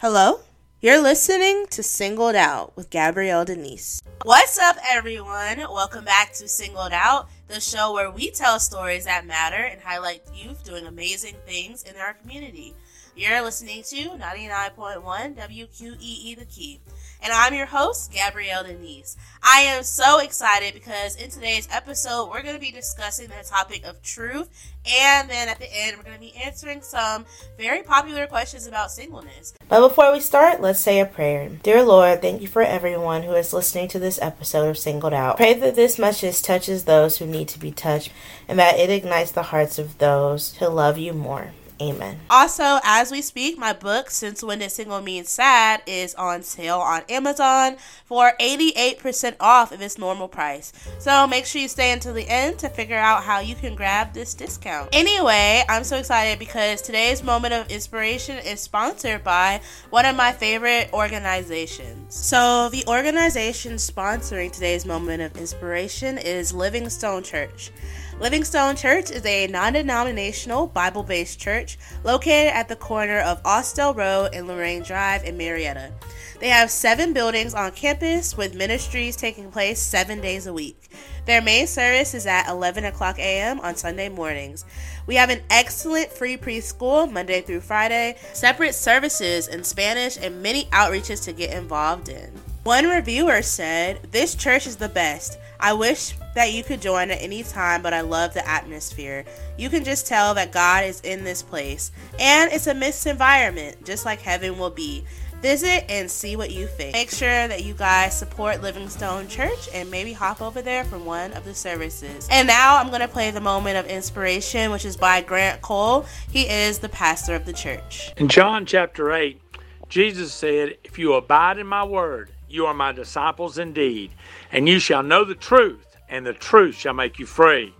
Hello? 0.00 0.40
You're 0.82 1.00
listening 1.00 1.68
to 1.70 1.82
Singled 1.82 2.34
Out 2.34 2.76
with 2.76 2.90
Gabrielle 2.90 3.46
Denise. 3.46 4.02
What's 4.24 4.58
up, 4.58 4.76
everyone? 4.86 5.56
Welcome 5.56 6.04
back 6.04 6.34
to 6.34 6.46
Singled 6.48 6.92
Out, 6.92 7.30
the 7.48 7.62
show 7.62 7.94
where 7.94 8.10
we 8.10 8.30
tell 8.30 8.60
stories 8.60 9.06
that 9.06 9.24
matter 9.24 9.56
and 9.56 9.80
highlight 9.80 10.20
youth 10.34 10.62
doing 10.64 10.86
amazing 10.86 11.36
things 11.46 11.82
in 11.82 11.96
our 11.96 12.12
community. 12.12 12.74
You're 13.16 13.40
listening 13.40 13.84
to 13.84 14.10
99.1 14.10 15.02
WQEE 15.34 16.38
The 16.38 16.44
Key 16.44 16.78
and 17.26 17.34
I'm 17.34 17.54
your 17.54 17.66
host, 17.66 18.12
Gabrielle 18.12 18.62
Denise. 18.62 19.16
I 19.42 19.62
am 19.62 19.82
so 19.82 20.20
excited 20.20 20.74
because 20.74 21.16
in 21.16 21.28
today's 21.28 21.66
episode, 21.72 22.30
we're 22.30 22.42
going 22.42 22.54
to 22.54 22.60
be 22.60 22.70
discussing 22.70 23.26
the 23.26 23.44
topic 23.44 23.84
of 23.84 24.00
truth, 24.00 24.48
and 24.88 25.28
then 25.28 25.48
at 25.48 25.58
the 25.58 25.66
end, 25.68 25.96
we're 25.96 26.04
going 26.04 26.14
to 26.14 26.20
be 26.20 26.36
answering 26.36 26.82
some 26.82 27.26
very 27.58 27.82
popular 27.82 28.28
questions 28.28 28.68
about 28.68 28.92
singleness. 28.92 29.54
But 29.68 29.88
before 29.88 30.12
we 30.12 30.20
start, 30.20 30.60
let's 30.60 30.78
say 30.78 31.00
a 31.00 31.04
prayer. 31.04 31.48
Dear 31.64 31.82
Lord, 31.82 32.22
thank 32.22 32.42
you 32.42 32.46
for 32.46 32.62
everyone 32.62 33.24
who 33.24 33.32
is 33.32 33.52
listening 33.52 33.88
to 33.88 33.98
this 33.98 34.22
episode 34.22 34.68
of 34.68 34.78
Singled 34.78 35.12
Out. 35.12 35.36
Pray 35.36 35.54
that 35.54 35.74
this 35.74 35.98
message 35.98 36.42
touches 36.42 36.84
those 36.84 37.18
who 37.18 37.26
need 37.26 37.48
to 37.48 37.58
be 37.58 37.72
touched, 37.72 38.12
and 38.46 38.56
that 38.60 38.78
it 38.78 38.88
ignites 38.88 39.32
the 39.32 39.42
hearts 39.42 39.80
of 39.80 39.98
those 39.98 40.54
who 40.58 40.68
love 40.68 40.96
you 40.96 41.12
more. 41.12 41.50
Amen. 41.80 42.18
Also, 42.30 42.78
as 42.84 43.10
we 43.10 43.20
speak, 43.20 43.58
my 43.58 43.72
book, 43.74 44.10
Since 44.10 44.42
When 44.42 44.60
Did 44.60 44.72
Single 44.72 45.02
Mean 45.02 45.24
Sad, 45.24 45.82
is 45.86 46.14
on 46.14 46.42
sale 46.42 46.78
on 46.78 47.02
Amazon 47.08 47.76
for 48.06 48.32
88% 48.40 49.36
off 49.40 49.72
of 49.72 49.82
its 49.82 49.98
normal 49.98 50.28
price. 50.28 50.72
So 50.98 51.26
make 51.26 51.44
sure 51.44 51.60
you 51.60 51.68
stay 51.68 51.92
until 51.92 52.14
the 52.14 52.28
end 52.28 52.58
to 52.60 52.70
figure 52.70 52.96
out 52.96 53.24
how 53.24 53.40
you 53.40 53.54
can 53.54 53.74
grab 53.74 54.14
this 54.14 54.32
discount. 54.32 54.88
Anyway, 54.92 55.62
I'm 55.68 55.84
so 55.84 55.98
excited 55.98 56.38
because 56.38 56.80
today's 56.80 57.22
moment 57.22 57.52
of 57.52 57.70
inspiration 57.70 58.38
is 58.38 58.60
sponsored 58.60 59.22
by 59.22 59.60
one 59.90 60.06
of 60.06 60.16
my 60.16 60.32
favorite 60.32 60.90
organizations. 60.94 62.14
So, 62.14 62.70
the 62.70 62.84
organization 62.86 63.74
sponsoring 63.74 64.50
today's 64.50 64.86
moment 64.86 65.20
of 65.20 65.36
inspiration 65.36 66.16
is 66.16 66.54
Livingstone 66.54 67.22
Church. 67.22 67.70
Livingstone 68.18 68.76
Church 68.76 69.10
is 69.10 69.26
a 69.26 69.46
non 69.48 69.74
denominational 69.74 70.66
Bible 70.68 71.02
based 71.02 71.38
church 71.38 71.76
located 72.02 72.50
at 72.54 72.66
the 72.66 72.74
corner 72.74 73.18
of 73.18 73.42
Austell 73.44 73.92
Road 73.92 74.30
and 74.32 74.48
Lorraine 74.48 74.82
Drive 74.82 75.22
in 75.24 75.36
Marietta. 75.36 75.92
They 76.40 76.48
have 76.48 76.70
seven 76.70 77.12
buildings 77.12 77.52
on 77.52 77.72
campus 77.72 78.34
with 78.34 78.54
ministries 78.54 79.16
taking 79.16 79.50
place 79.50 79.82
seven 79.82 80.22
days 80.22 80.46
a 80.46 80.52
week. 80.52 80.90
Their 81.26 81.42
main 81.42 81.66
service 81.66 82.14
is 82.14 82.26
at 82.26 82.48
11 82.48 82.86
o'clock 82.86 83.18
a.m. 83.18 83.60
on 83.60 83.76
Sunday 83.76 84.08
mornings. 84.08 84.64
We 85.06 85.16
have 85.16 85.28
an 85.28 85.42
excellent 85.50 86.10
free 86.10 86.38
preschool 86.38 87.12
Monday 87.12 87.42
through 87.42 87.60
Friday, 87.60 88.16
separate 88.32 88.74
services 88.74 89.46
in 89.46 89.62
Spanish, 89.62 90.16
and 90.16 90.42
many 90.42 90.64
outreaches 90.66 91.22
to 91.24 91.32
get 91.34 91.52
involved 91.52 92.08
in. 92.08 92.32
One 92.66 92.88
reviewer 92.88 93.42
said, 93.42 94.08
This 94.10 94.34
church 94.34 94.66
is 94.66 94.74
the 94.74 94.88
best. 94.88 95.38
I 95.60 95.72
wish 95.72 96.14
that 96.34 96.52
you 96.52 96.64
could 96.64 96.82
join 96.82 97.12
at 97.12 97.22
any 97.22 97.44
time, 97.44 97.80
but 97.80 97.94
I 97.94 98.00
love 98.00 98.34
the 98.34 98.44
atmosphere. 98.44 99.24
You 99.56 99.70
can 99.70 99.84
just 99.84 100.08
tell 100.08 100.34
that 100.34 100.50
God 100.50 100.82
is 100.82 101.00
in 101.02 101.22
this 101.22 101.44
place, 101.44 101.92
and 102.18 102.50
it's 102.50 102.66
a 102.66 102.74
mixed 102.74 103.06
environment, 103.06 103.84
just 103.84 104.04
like 104.04 104.20
heaven 104.20 104.58
will 104.58 104.70
be. 104.70 105.04
Visit 105.40 105.88
and 105.88 106.10
see 106.10 106.34
what 106.34 106.50
you 106.50 106.66
think. 106.66 106.94
Make 106.94 107.12
sure 107.12 107.46
that 107.46 107.62
you 107.62 107.72
guys 107.72 108.18
support 108.18 108.62
Livingstone 108.62 109.28
Church 109.28 109.68
and 109.72 109.88
maybe 109.88 110.12
hop 110.12 110.42
over 110.42 110.60
there 110.60 110.82
for 110.82 110.98
one 110.98 111.34
of 111.34 111.44
the 111.44 111.54
services. 111.54 112.26
And 112.32 112.48
now 112.48 112.78
I'm 112.78 112.88
going 112.88 113.00
to 113.00 113.06
play 113.06 113.30
the 113.30 113.40
moment 113.40 113.76
of 113.76 113.86
inspiration, 113.86 114.72
which 114.72 114.84
is 114.84 114.96
by 114.96 115.20
Grant 115.20 115.62
Cole. 115.62 116.04
He 116.32 116.48
is 116.48 116.80
the 116.80 116.88
pastor 116.88 117.36
of 117.36 117.46
the 117.46 117.52
church. 117.52 118.12
In 118.16 118.26
John 118.26 118.66
chapter 118.66 119.12
8, 119.12 119.40
Jesus 119.88 120.34
said, 120.34 120.78
If 120.82 120.98
you 120.98 121.12
abide 121.12 121.58
in 121.58 121.66
my 121.68 121.84
word, 121.84 122.32
you 122.48 122.66
are 122.66 122.74
my 122.74 122.92
disciples 122.92 123.58
indeed, 123.58 124.12
and 124.52 124.68
you 124.68 124.78
shall 124.78 125.02
know 125.02 125.24
the 125.24 125.34
truth, 125.34 125.96
and 126.08 126.24
the 126.24 126.32
truth 126.32 126.74
shall 126.74 126.94
make 126.94 127.18
you 127.18 127.26
free. 127.26 127.74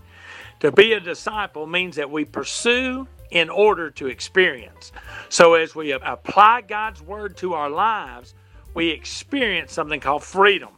To 0.60 0.72
be 0.72 0.92
a 0.92 1.00
disciple 1.00 1.66
means 1.66 1.96
that 1.96 2.10
we 2.10 2.24
pursue 2.24 3.06
in 3.30 3.50
order 3.50 3.90
to 3.90 4.06
experience. 4.06 4.92
So, 5.28 5.54
as 5.54 5.74
we 5.74 5.92
apply 5.92 6.62
God's 6.62 7.02
word 7.02 7.36
to 7.38 7.54
our 7.54 7.70
lives, 7.70 8.34
we 8.74 8.90
experience 8.90 9.72
something 9.72 10.00
called 10.00 10.22
freedom. 10.22 10.70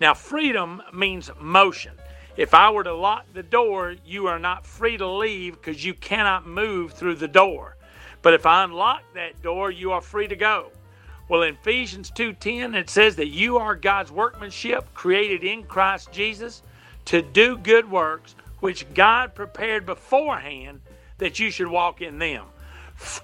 Now, 0.00 0.14
freedom 0.14 0.82
means 0.92 1.30
motion. 1.40 1.92
If 2.36 2.54
I 2.54 2.70
were 2.70 2.84
to 2.84 2.94
lock 2.94 3.26
the 3.34 3.42
door, 3.42 3.94
you 4.04 4.26
are 4.26 4.38
not 4.38 4.64
free 4.64 4.96
to 4.96 5.06
leave 5.06 5.54
because 5.54 5.84
you 5.84 5.94
cannot 5.94 6.46
move 6.46 6.92
through 6.92 7.16
the 7.16 7.28
door. 7.28 7.76
But 8.22 8.34
if 8.34 8.46
I 8.46 8.64
unlock 8.64 9.02
that 9.14 9.42
door, 9.42 9.70
you 9.70 9.92
are 9.92 10.00
free 10.00 10.28
to 10.28 10.36
go. 10.36 10.70
Well, 11.30 11.42
in 11.42 11.54
Ephesians 11.54 12.10
2:10 12.10 12.74
it 12.74 12.90
says 12.90 13.14
that 13.14 13.28
you 13.28 13.56
are 13.56 13.76
God's 13.76 14.10
workmanship 14.10 14.92
created 14.94 15.44
in 15.44 15.62
Christ 15.62 16.10
Jesus 16.10 16.60
to 17.04 17.22
do 17.22 17.56
good 17.56 17.88
works 17.88 18.34
which 18.58 18.92
God 18.94 19.36
prepared 19.36 19.86
beforehand 19.86 20.80
that 21.18 21.38
you 21.38 21.52
should 21.52 21.68
walk 21.68 22.02
in 22.02 22.18
them. 22.18 22.46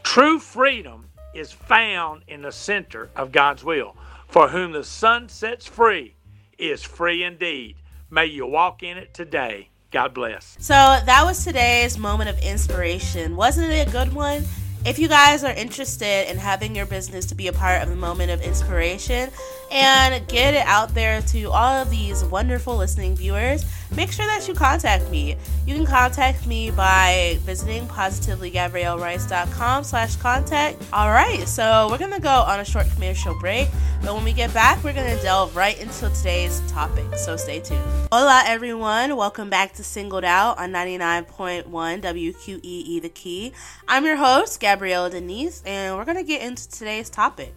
True 0.05 0.39
freedom 0.39 1.11
is 1.35 1.51
found 1.51 2.23
in 2.29 2.43
the 2.43 2.53
center 2.53 3.11
of 3.17 3.33
God's 3.33 3.65
will. 3.65 3.97
For 4.29 4.51
whom 4.51 4.71
the 4.71 4.85
Son 4.85 5.29
sets 5.29 5.67
free 5.67 6.15
is 6.59 6.85
free 6.85 7.25
indeed. 7.25 7.75
May 8.09 8.27
you 8.27 8.47
walk 8.47 8.85
in 8.85 8.99
it 8.99 9.15
today. 9.15 9.71
God 9.91 10.15
bless. 10.15 10.57
So 10.61 10.75
that 10.75 11.25
was 11.25 11.45
today's 11.45 11.99
moment 11.99 12.31
of 12.31 12.39
inspiration. 12.39 13.35
Wasn't 13.35 13.69
it 13.69 13.89
a 13.89 13.91
good 13.91 14.13
one? 14.13 14.45
If 14.87 15.01
you 15.01 15.09
guys 15.09 15.43
are 15.43 15.53
interested 15.53 16.31
in 16.31 16.37
having 16.37 16.77
your 16.77 16.87
business 16.87 17.27
to 17.27 17.35
be 17.35 17.49
a 17.49 17.53
part 17.53 17.83
of 17.83 17.89
the 17.89 17.97
moment 17.97 18.31
of 18.31 18.41
inspiration 18.41 19.31
and 19.71 20.27
get 20.29 20.55
it 20.55 20.67
out 20.67 20.95
there 20.95 21.21
to 21.23 21.45
all 21.51 21.83
of 21.83 21.91
these 21.91 22.25
wonderful 22.25 22.77
listening 22.77 23.17
viewers, 23.17 23.65
make 23.95 24.13
sure 24.13 24.27
that 24.27 24.47
you 24.47 24.55
contact 24.55 25.11
me. 25.11 25.37
You 25.67 25.75
can 25.75 25.87
contact 25.87 26.47
me 26.47 26.71
by 26.71 27.39
visiting 27.43 27.87
positivelygabriellerice.com 27.89 29.85
slash 29.85 30.17
contact. 30.17 30.83
All 30.93 31.11
right, 31.11 31.47
so 31.49 31.89
we're 31.91 31.99
going 31.99 32.13
to 32.13 32.21
go 32.21 32.43
on 32.43 32.61
a 32.61 32.65
short 32.65 32.89
commercial 32.95 33.39
break, 33.39 33.69
but 34.03 34.15
when 34.15 34.25
we 34.25 34.33
get 34.33 34.55
back, 34.55 34.83
we're 34.85 34.93
going 34.93 35.17
to 35.17 35.23
delve 35.23 35.57
right 35.57 35.79
into 35.81 36.09
today's 36.11 36.61
topic, 36.69 37.17
so 37.17 37.37
stay 37.37 37.61
tuned. 37.61 37.83
Hola, 38.13 38.45
everyone. 38.47 39.17
Welcome 39.17 39.51
back 39.51 39.75
to 39.75 39.85
Singled 39.85 40.25
Out 40.25 40.59
on 40.59 40.71
99.1 40.71 41.65
WQEE 41.67 43.03
The 43.03 43.09
Key. 43.09 43.53
I'm 43.89 44.05
your 44.05 44.17
host, 44.17 44.61
Gabrielle 44.61 45.11
Denise, 45.11 45.63
and 45.67 45.97
we're 45.97 46.05
going 46.05 46.19
to 46.19 46.25
get 46.25 46.43
into 46.43 46.69
today's 46.69 47.11
topic. 47.11 47.53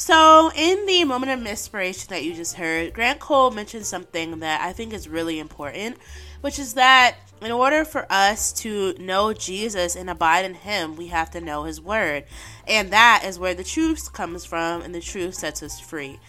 So, 0.00 0.50
in 0.56 0.86
the 0.86 1.04
moment 1.04 1.30
of 1.30 1.46
inspiration 1.46 2.06
that 2.08 2.24
you 2.24 2.32
just 2.32 2.54
heard, 2.54 2.94
Grant 2.94 3.20
Cole 3.20 3.50
mentioned 3.50 3.84
something 3.84 4.40
that 4.40 4.62
I 4.62 4.72
think 4.72 4.94
is 4.94 5.10
really 5.10 5.38
important, 5.38 5.98
which 6.40 6.58
is 6.58 6.72
that 6.72 7.16
in 7.42 7.52
order 7.52 7.84
for 7.84 8.10
us 8.10 8.50
to 8.62 8.94
know 8.98 9.34
Jesus 9.34 9.96
and 9.96 10.08
abide 10.08 10.46
in 10.46 10.54
Him, 10.54 10.96
we 10.96 11.08
have 11.08 11.30
to 11.32 11.40
know 11.42 11.64
His 11.64 11.82
Word. 11.82 12.24
And 12.70 12.92
that 12.92 13.24
is 13.24 13.36
where 13.38 13.52
the 13.52 13.64
truth 13.64 14.12
comes 14.12 14.44
from, 14.44 14.82
and 14.82 14.94
the 14.94 15.00
truth 15.00 15.34
sets 15.34 15.60
us 15.60 15.80
free. 15.80 16.20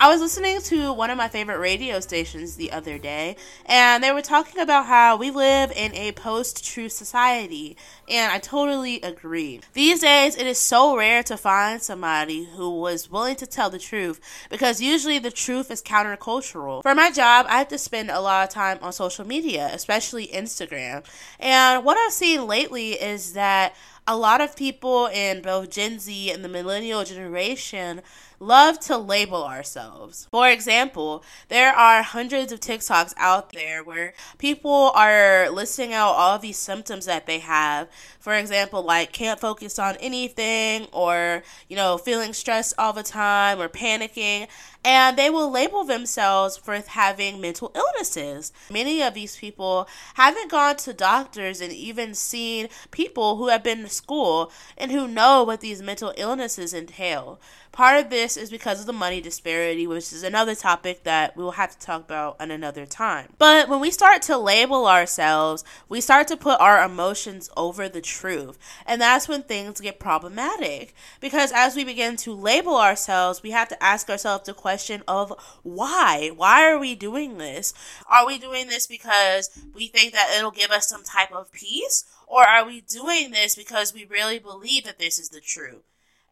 I 0.00 0.08
was 0.08 0.20
listening 0.20 0.60
to 0.62 0.92
one 0.92 1.10
of 1.10 1.18
my 1.18 1.26
favorite 1.26 1.58
radio 1.58 1.98
stations 1.98 2.54
the 2.54 2.70
other 2.70 2.98
day, 2.98 3.34
and 3.66 4.02
they 4.02 4.12
were 4.12 4.22
talking 4.22 4.60
about 4.60 4.86
how 4.86 5.16
we 5.16 5.32
live 5.32 5.72
in 5.72 5.92
a 5.96 6.12
post 6.12 6.64
truth 6.64 6.92
society, 6.92 7.76
and 8.08 8.30
I 8.30 8.38
totally 8.38 9.00
agree. 9.00 9.60
These 9.72 10.02
days, 10.02 10.36
it 10.36 10.46
is 10.46 10.56
so 10.56 10.96
rare 10.96 11.24
to 11.24 11.36
find 11.36 11.82
somebody 11.82 12.44
who 12.44 12.78
was 12.78 13.10
willing 13.10 13.34
to 13.36 13.46
tell 13.46 13.70
the 13.70 13.80
truth 13.80 14.20
because 14.50 14.80
usually 14.80 15.18
the 15.18 15.32
truth 15.32 15.68
is 15.68 15.82
countercultural. 15.82 16.82
For 16.82 16.94
my 16.94 17.10
job, 17.10 17.46
I 17.48 17.58
have 17.58 17.68
to 17.68 17.78
spend 17.78 18.08
a 18.12 18.20
lot 18.20 18.44
of 18.46 18.54
time 18.54 18.78
on 18.82 18.92
social 18.92 19.26
media, 19.26 19.68
especially 19.72 20.28
Instagram, 20.28 21.04
and 21.40 21.84
what 21.84 21.98
I've 21.98 22.12
seen 22.12 22.46
lately 22.46 22.92
is 22.92 23.32
that 23.32 23.74
a 24.08 24.16
lot 24.16 24.40
of 24.40 24.56
people 24.56 25.06
in 25.06 25.42
both 25.42 25.68
Gen 25.68 25.98
Z 25.98 26.32
and 26.32 26.42
the 26.42 26.48
millennial 26.48 27.04
generation 27.04 28.00
love 28.40 28.80
to 28.80 28.96
label 28.96 29.44
ourselves. 29.44 30.28
For 30.30 30.48
example, 30.48 31.22
there 31.48 31.74
are 31.74 32.02
hundreds 32.02 32.50
of 32.50 32.60
TikToks 32.60 33.12
out 33.18 33.52
there 33.52 33.84
where 33.84 34.14
people 34.38 34.92
are 34.94 35.50
listing 35.50 35.92
out 35.92 36.12
all 36.12 36.38
these 36.38 36.56
symptoms 36.56 37.04
that 37.04 37.26
they 37.26 37.40
have. 37.40 37.88
For 38.18 38.32
example, 38.32 38.82
like 38.82 39.12
can't 39.12 39.38
focus 39.38 39.78
on 39.78 39.96
anything 39.96 40.86
or, 40.90 41.42
you 41.68 41.76
know, 41.76 41.98
feeling 41.98 42.32
stressed 42.32 42.74
all 42.78 42.94
the 42.94 43.02
time 43.02 43.60
or 43.60 43.68
panicking 43.68 44.48
and 44.84 45.16
they 45.16 45.28
will 45.28 45.50
label 45.50 45.84
themselves 45.84 46.56
for 46.56 46.80
having 46.86 47.40
mental 47.40 47.72
illnesses. 47.74 48.52
Many 48.70 49.02
of 49.02 49.14
these 49.14 49.36
people 49.36 49.88
haven't 50.14 50.50
gone 50.50 50.76
to 50.76 50.92
doctors 50.92 51.60
and 51.60 51.72
even 51.72 52.14
seen 52.14 52.68
people 52.90 53.36
who 53.36 53.48
have 53.48 53.64
been 53.64 53.82
to 53.82 53.88
school 53.88 54.52
and 54.76 54.92
who 54.92 55.08
know 55.08 55.42
what 55.42 55.60
these 55.60 55.82
mental 55.82 56.14
illnesses 56.16 56.72
entail. 56.72 57.40
Part 57.70 58.02
of 58.02 58.10
this 58.10 58.36
is 58.36 58.50
because 58.50 58.80
of 58.80 58.86
the 58.86 58.92
money 58.92 59.20
disparity, 59.20 59.86
which 59.86 60.12
is 60.12 60.22
another 60.22 60.54
topic 60.54 61.04
that 61.04 61.36
we 61.36 61.44
will 61.44 61.52
have 61.52 61.78
to 61.78 61.86
talk 61.86 62.00
about 62.00 62.36
at 62.40 62.50
another 62.50 62.86
time. 62.86 63.28
But 63.38 63.68
when 63.68 63.78
we 63.78 63.90
start 63.90 64.22
to 64.22 64.38
label 64.38 64.86
ourselves, 64.86 65.64
we 65.88 66.00
start 66.00 66.26
to 66.28 66.36
put 66.36 66.60
our 66.60 66.82
emotions 66.82 67.50
over 67.56 67.88
the 67.88 68.00
truth. 68.00 68.58
And 68.86 69.00
that's 69.00 69.28
when 69.28 69.42
things 69.42 69.80
get 69.80 70.00
problematic. 70.00 70.94
Because 71.20 71.52
as 71.52 71.76
we 71.76 71.84
begin 71.84 72.16
to 72.16 72.32
label 72.32 72.76
ourselves, 72.76 73.42
we 73.42 73.50
have 73.50 73.68
to 73.68 73.80
ask 73.82 74.08
ourselves 74.08 74.46
the 74.46 74.54
question 74.54 74.67
of 75.08 75.32
why? 75.62 76.30
Why 76.34 76.68
are 76.68 76.78
we 76.78 76.94
doing 76.94 77.38
this? 77.38 77.72
Are 78.08 78.26
we 78.26 78.38
doing 78.38 78.68
this 78.68 78.86
because 78.86 79.50
we 79.74 79.86
think 79.86 80.12
that 80.12 80.34
it'll 80.36 80.50
give 80.50 80.70
us 80.70 80.88
some 80.88 81.04
type 81.04 81.32
of 81.32 81.52
peace? 81.52 82.04
Or 82.26 82.42
are 82.46 82.64
we 82.64 82.82
doing 82.82 83.30
this 83.30 83.54
because 83.54 83.94
we 83.94 84.04
really 84.04 84.38
believe 84.38 84.84
that 84.84 84.98
this 84.98 85.18
is 85.18 85.30
the 85.30 85.40
truth? 85.40 85.82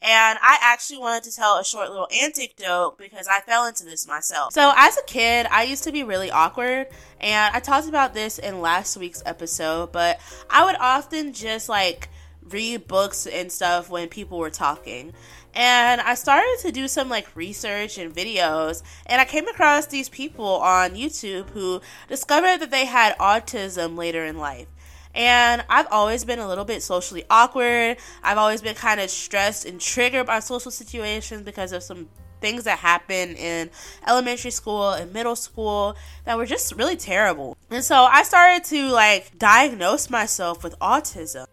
And 0.02 0.38
I 0.42 0.58
actually 0.60 0.98
wanted 0.98 1.24
to 1.24 1.34
tell 1.34 1.58
a 1.58 1.64
short 1.64 1.88
little 1.88 2.08
anecdote 2.22 2.96
because 2.98 3.26
I 3.26 3.40
fell 3.40 3.66
into 3.66 3.84
this 3.84 4.06
myself. 4.06 4.52
So, 4.52 4.72
as 4.76 4.96
a 4.98 5.02
kid, 5.04 5.46
I 5.50 5.62
used 5.62 5.84
to 5.84 5.92
be 5.92 6.04
really 6.04 6.30
awkward. 6.30 6.88
And 7.20 7.54
I 7.54 7.60
talked 7.60 7.88
about 7.88 8.12
this 8.12 8.38
in 8.38 8.60
last 8.60 8.96
week's 8.98 9.22
episode, 9.24 9.92
but 9.92 10.20
I 10.50 10.64
would 10.64 10.76
often 10.76 11.32
just 11.32 11.68
like 11.68 12.10
read 12.42 12.86
books 12.86 13.26
and 13.26 13.50
stuff 13.50 13.88
when 13.90 14.08
people 14.08 14.38
were 14.38 14.50
talking. 14.50 15.12
And 15.56 16.02
I 16.02 16.14
started 16.14 16.58
to 16.60 16.70
do 16.70 16.86
some 16.86 17.08
like 17.08 17.34
research 17.34 17.96
and 17.96 18.14
videos, 18.14 18.82
and 19.06 19.22
I 19.22 19.24
came 19.24 19.48
across 19.48 19.86
these 19.86 20.10
people 20.10 20.44
on 20.44 20.90
YouTube 20.90 21.48
who 21.50 21.80
discovered 22.08 22.58
that 22.58 22.70
they 22.70 22.84
had 22.84 23.16
autism 23.16 23.96
later 23.96 24.26
in 24.26 24.36
life. 24.36 24.66
And 25.14 25.64
I've 25.70 25.86
always 25.90 26.26
been 26.26 26.40
a 26.40 26.46
little 26.46 26.66
bit 26.66 26.82
socially 26.82 27.24
awkward. 27.30 27.96
I've 28.22 28.36
always 28.36 28.60
been 28.60 28.74
kind 28.74 29.00
of 29.00 29.08
stressed 29.08 29.64
and 29.64 29.80
triggered 29.80 30.26
by 30.26 30.40
social 30.40 30.70
situations 30.70 31.40
because 31.40 31.72
of 31.72 31.82
some 31.82 32.10
things 32.42 32.64
that 32.64 32.78
happened 32.78 33.38
in 33.38 33.70
elementary 34.06 34.50
school 34.50 34.90
and 34.90 35.10
middle 35.14 35.36
school 35.36 35.96
that 36.26 36.36
were 36.36 36.44
just 36.44 36.74
really 36.74 36.96
terrible. 36.96 37.56
And 37.70 37.82
so 37.82 38.04
I 38.04 38.24
started 38.24 38.62
to 38.64 38.90
like 38.90 39.38
diagnose 39.38 40.10
myself 40.10 40.62
with 40.62 40.78
autism. 40.80 41.46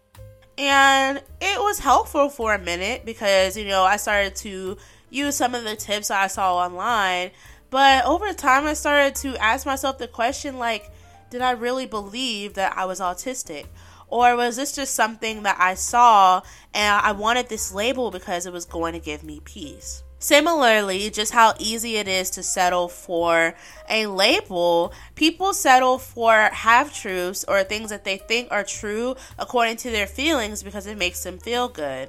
And 0.56 1.18
it 1.40 1.60
was 1.60 1.80
helpful 1.80 2.28
for 2.28 2.54
a 2.54 2.58
minute 2.58 3.04
because, 3.04 3.56
you 3.56 3.64
know, 3.64 3.82
I 3.82 3.96
started 3.96 4.36
to 4.36 4.76
use 5.10 5.36
some 5.36 5.54
of 5.54 5.64
the 5.64 5.74
tips 5.74 6.10
I 6.10 6.28
saw 6.28 6.58
online. 6.58 7.32
But 7.70 8.04
over 8.04 8.32
time, 8.32 8.66
I 8.66 8.74
started 8.74 9.16
to 9.16 9.36
ask 9.42 9.66
myself 9.66 9.98
the 9.98 10.06
question 10.06 10.58
like, 10.58 10.90
did 11.30 11.42
I 11.42 11.52
really 11.52 11.86
believe 11.86 12.54
that 12.54 12.78
I 12.78 12.84
was 12.84 13.00
autistic? 13.00 13.66
Or 14.06 14.36
was 14.36 14.54
this 14.54 14.76
just 14.76 14.94
something 14.94 15.42
that 15.42 15.56
I 15.58 15.74
saw 15.74 16.42
and 16.72 17.00
I 17.04 17.10
wanted 17.10 17.48
this 17.48 17.74
label 17.74 18.12
because 18.12 18.46
it 18.46 18.52
was 18.52 18.64
going 18.64 18.92
to 18.92 19.00
give 19.00 19.24
me 19.24 19.40
peace? 19.44 20.03
Similarly, 20.24 21.10
just 21.10 21.34
how 21.34 21.52
easy 21.58 21.96
it 21.96 22.08
is 22.08 22.30
to 22.30 22.42
settle 22.42 22.88
for 22.88 23.54
a 23.90 24.06
label, 24.06 24.94
people 25.16 25.52
settle 25.52 25.98
for 25.98 26.32
half 26.32 26.94
truths 26.94 27.44
or 27.46 27.62
things 27.62 27.90
that 27.90 28.04
they 28.04 28.16
think 28.16 28.48
are 28.50 28.64
true 28.64 29.16
according 29.38 29.76
to 29.76 29.90
their 29.90 30.06
feelings 30.06 30.62
because 30.62 30.86
it 30.86 30.96
makes 30.96 31.22
them 31.22 31.36
feel 31.36 31.68
good 31.68 32.08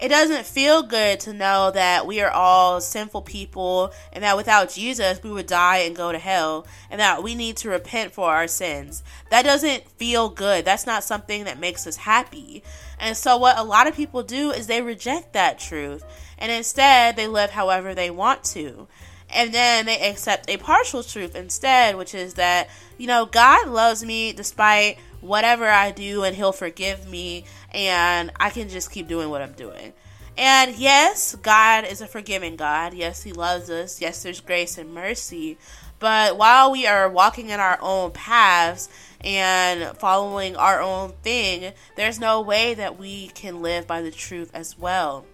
it 0.00 0.08
doesn't 0.10 0.46
feel 0.46 0.84
good 0.84 1.18
to 1.20 1.32
know 1.32 1.72
that 1.72 2.06
we 2.06 2.20
are 2.20 2.30
all 2.30 2.80
sinful 2.80 3.22
people 3.22 3.92
and 4.12 4.22
that 4.22 4.36
without 4.36 4.70
Jesus 4.70 5.20
we 5.22 5.30
would 5.30 5.46
die 5.46 5.78
and 5.78 5.96
go 5.96 6.12
to 6.12 6.18
hell 6.18 6.66
and 6.88 7.00
that 7.00 7.22
we 7.22 7.34
need 7.34 7.56
to 7.58 7.70
repent 7.70 8.12
for 8.12 8.30
our 8.30 8.46
sins. 8.46 9.02
That 9.30 9.44
doesn't 9.44 9.88
feel 9.90 10.28
good. 10.28 10.64
That's 10.64 10.86
not 10.86 11.02
something 11.02 11.44
that 11.44 11.58
makes 11.58 11.86
us 11.86 11.96
happy. 11.96 12.62
And 13.00 13.16
so, 13.16 13.36
what 13.38 13.58
a 13.58 13.64
lot 13.64 13.88
of 13.88 13.96
people 13.96 14.22
do 14.22 14.52
is 14.52 14.66
they 14.66 14.82
reject 14.82 15.32
that 15.32 15.58
truth 15.58 16.04
and 16.38 16.50
instead 16.50 17.16
they 17.16 17.26
live 17.26 17.50
however 17.50 17.94
they 17.94 18.10
want 18.10 18.44
to. 18.44 18.88
And 19.30 19.52
then 19.52 19.86
they 19.86 20.00
accept 20.08 20.48
a 20.48 20.56
partial 20.56 21.02
truth 21.02 21.34
instead, 21.34 21.96
which 21.96 22.14
is 22.14 22.34
that, 22.34 22.70
you 22.96 23.06
know, 23.06 23.26
God 23.26 23.68
loves 23.68 24.04
me 24.04 24.32
despite 24.32 24.98
whatever 25.20 25.68
I 25.68 25.90
do 25.90 26.24
and 26.24 26.34
He'll 26.34 26.52
forgive 26.52 27.08
me 27.08 27.44
and 27.72 28.30
I 28.40 28.50
can 28.50 28.68
just 28.68 28.90
keep 28.90 29.06
doing 29.06 29.28
what 29.28 29.42
I'm 29.42 29.52
doing. 29.52 29.92
And 30.38 30.76
yes, 30.76 31.34
God 31.34 31.84
is 31.84 32.00
a 32.00 32.06
forgiving 32.06 32.56
God. 32.56 32.94
Yes, 32.94 33.22
He 33.22 33.32
loves 33.32 33.68
us. 33.68 34.00
Yes, 34.00 34.22
there's 34.22 34.40
grace 34.40 34.78
and 34.78 34.94
mercy. 34.94 35.58
But 35.98 36.38
while 36.38 36.70
we 36.70 36.86
are 36.86 37.08
walking 37.08 37.50
in 37.50 37.58
our 37.58 37.78
own 37.82 38.12
paths 38.12 38.88
and 39.20 39.96
following 39.98 40.56
our 40.56 40.80
own 40.80 41.12
thing, 41.22 41.72
there's 41.96 42.20
no 42.20 42.40
way 42.40 42.74
that 42.74 42.98
we 42.98 43.28
can 43.28 43.62
live 43.62 43.88
by 43.88 44.00
the 44.00 44.12
truth 44.12 44.50
as 44.54 44.78
well. 44.78 45.26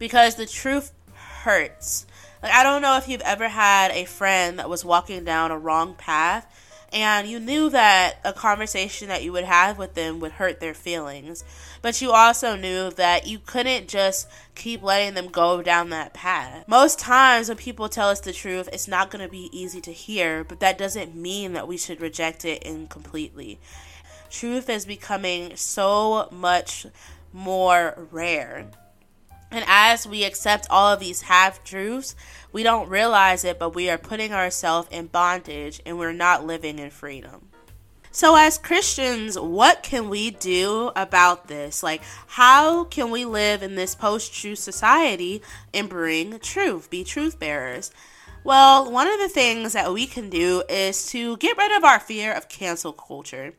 Because 0.00 0.34
the 0.34 0.46
truth 0.46 0.92
hurts. 1.14 2.06
Like, 2.42 2.52
I 2.52 2.64
don't 2.64 2.82
know 2.82 2.96
if 2.96 3.06
you've 3.06 3.20
ever 3.20 3.46
had 3.48 3.92
a 3.92 4.04
friend 4.04 4.58
that 4.58 4.68
was 4.68 4.84
walking 4.84 5.22
down 5.22 5.52
a 5.52 5.58
wrong 5.58 5.94
path 5.94 6.48
and 6.92 7.28
you 7.28 7.38
knew 7.38 7.70
that 7.70 8.16
a 8.24 8.32
conversation 8.32 9.08
that 9.08 9.22
you 9.22 9.32
would 9.32 9.44
have 9.44 9.78
with 9.78 9.94
them 9.94 10.18
would 10.20 10.32
hurt 10.32 10.58
their 10.58 10.74
feelings. 10.74 11.44
But 11.82 12.02
you 12.02 12.10
also 12.10 12.56
knew 12.56 12.90
that 12.90 13.26
you 13.26 13.38
couldn't 13.38 13.88
just 13.88 14.28
keep 14.56 14.82
letting 14.82 15.14
them 15.14 15.28
go 15.28 15.62
down 15.62 15.90
that 15.90 16.14
path. 16.14 16.66
Most 16.66 16.98
times, 16.98 17.48
when 17.48 17.56
people 17.56 17.88
tell 17.88 18.08
us 18.08 18.20
the 18.20 18.32
truth, 18.32 18.68
it's 18.72 18.88
not 18.88 19.10
going 19.10 19.24
to 19.24 19.30
be 19.30 19.50
easy 19.52 19.80
to 19.82 19.92
hear, 19.92 20.42
but 20.42 20.60
that 20.60 20.78
doesn't 20.78 21.14
mean 21.14 21.52
that 21.52 21.68
we 21.68 21.76
should 21.76 22.00
reject 22.00 22.44
it 22.44 22.62
incompletely. 22.64 23.60
Truth 24.28 24.68
is 24.68 24.84
becoming 24.84 25.54
so 25.56 26.28
much 26.32 26.86
more 27.32 28.08
rare. 28.10 28.68
And 29.50 29.64
as 29.66 30.06
we 30.06 30.24
accept 30.24 30.66
all 30.70 30.92
of 30.92 31.00
these 31.00 31.22
half 31.22 31.64
truths, 31.64 32.14
we 32.52 32.62
don't 32.62 32.88
realize 32.88 33.44
it, 33.44 33.58
but 33.58 33.74
we 33.74 33.90
are 33.90 33.98
putting 33.98 34.32
ourselves 34.32 34.88
in 34.90 35.06
bondage 35.06 35.80
and 35.84 35.98
we're 35.98 36.12
not 36.12 36.46
living 36.46 36.78
in 36.78 36.90
freedom. 36.90 37.48
So, 38.12 38.34
as 38.34 38.58
Christians, 38.58 39.38
what 39.38 39.84
can 39.84 40.08
we 40.08 40.32
do 40.32 40.90
about 40.96 41.46
this? 41.46 41.80
Like, 41.80 42.02
how 42.26 42.84
can 42.84 43.12
we 43.12 43.24
live 43.24 43.62
in 43.62 43.76
this 43.76 43.94
post 43.94 44.34
truth 44.34 44.58
society 44.58 45.42
and 45.72 45.88
bring 45.88 46.40
truth, 46.40 46.90
be 46.90 47.04
truth 47.04 47.38
bearers? 47.38 47.92
Well, 48.42 48.90
one 48.90 49.06
of 49.06 49.20
the 49.20 49.28
things 49.28 49.74
that 49.74 49.92
we 49.92 50.06
can 50.06 50.28
do 50.28 50.64
is 50.68 51.06
to 51.10 51.36
get 51.36 51.56
rid 51.56 51.76
of 51.76 51.84
our 51.84 52.00
fear 52.00 52.32
of 52.32 52.48
cancel 52.48 52.92
culture 52.92 53.52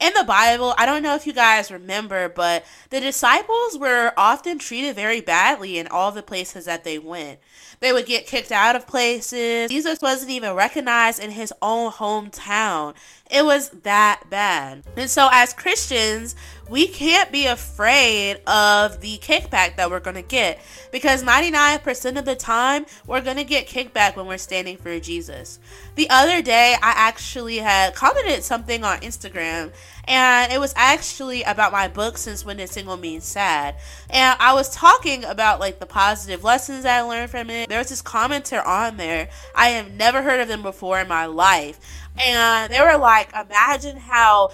in 0.00 0.12
the 0.14 0.24
Bible, 0.24 0.74
I 0.76 0.86
don't 0.86 1.02
know 1.02 1.14
if 1.14 1.26
you 1.26 1.32
guys 1.32 1.70
remember, 1.70 2.28
but 2.28 2.64
the 2.90 3.00
disciples 3.00 3.78
were 3.78 4.12
often 4.16 4.58
treated 4.58 4.94
very 4.94 5.20
badly 5.20 5.78
in 5.78 5.86
all 5.88 6.12
the 6.12 6.22
places 6.22 6.64
that 6.66 6.84
they 6.84 6.98
went. 6.98 7.38
They 7.80 7.92
would 7.92 8.06
get 8.06 8.26
kicked 8.26 8.52
out 8.52 8.76
of 8.76 8.86
places. 8.86 9.70
Jesus 9.70 10.00
wasn't 10.00 10.30
even 10.30 10.54
recognized 10.54 11.22
in 11.22 11.30
his 11.30 11.52
own 11.60 11.92
hometown. 11.92 12.94
It 13.30 13.44
was 13.44 13.70
that 13.70 14.24
bad. 14.30 14.84
And 14.96 15.10
so, 15.10 15.28
as 15.30 15.52
Christians, 15.52 16.34
we 16.68 16.88
can't 16.88 17.30
be 17.30 17.46
afraid 17.46 18.40
of 18.46 19.00
the 19.00 19.18
kickback 19.18 19.76
that 19.76 19.90
we're 19.90 20.00
going 20.00 20.16
to 20.16 20.22
get 20.22 20.60
because 20.90 21.22
99% 21.22 22.18
of 22.18 22.24
the 22.24 22.34
time, 22.34 22.86
we're 23.06 23.20
going 23.20 23.36
to 23.36 23.44
get 23.44 23.66
kickback 23.68 24.16
when 24.16 24.26
we're 24.26 24.38
standing 24.38 24.76
for 24.76 24.98
Jesus. 24.98 25.58
The 25.94 26.08
other 26.10 26.42
day, 26.42 26.74
I 26.82 26.92
actually 26.96 27.58
had 27.58 27.94
commented 27.94 28.42
something 28.42 28.82
on 28.84 28.98
Instagram 29.00 29.72
and 30.08 30.52
it 30.52 30.60
was 30.60 30.72
actually 30.76 31.42
about 31.42 31.72
my 31.72 31.88
book 31.88 32.16
since 32.16 32.44
when 32.44 32.60
is 32.60 32.70
single 32.70 32.96
means 32.96 33.24
sad. 33.24 33.76
And 34.08 34.36
i 34.40 34.54
was 34.54 34.70
talking 34.70 35.24
about 35.24 35.60
like 35.60 35.78
the 35.78 35.86
positive 35.86 36.44
lessons 36.44 36.84
i 36.84 37.00
learned 37.00 37.30
from 37.30 37.50
it. 37.50 37.68
There 37.68 37.78
was 37.78 37.88
this 37.88 38.02
commenter 38.02 38.64
on 38.64 38.96
there. 38.96 39.28
I 39.54 39.68
have 39.70 39.92
never 39.92 40.22
heard 40.22 40.40
of 40.40 40.48
them 40.48 40.62
before 40.62 41.00
in 41.00 41.08
my 41.08 41.26
life. 41.26 41.78
And 42.18 42.72
they 42.72 42.80
were 42.80 42.98
like 42.98 43.32
imagine 43.34 43.96
how 43.96 44.50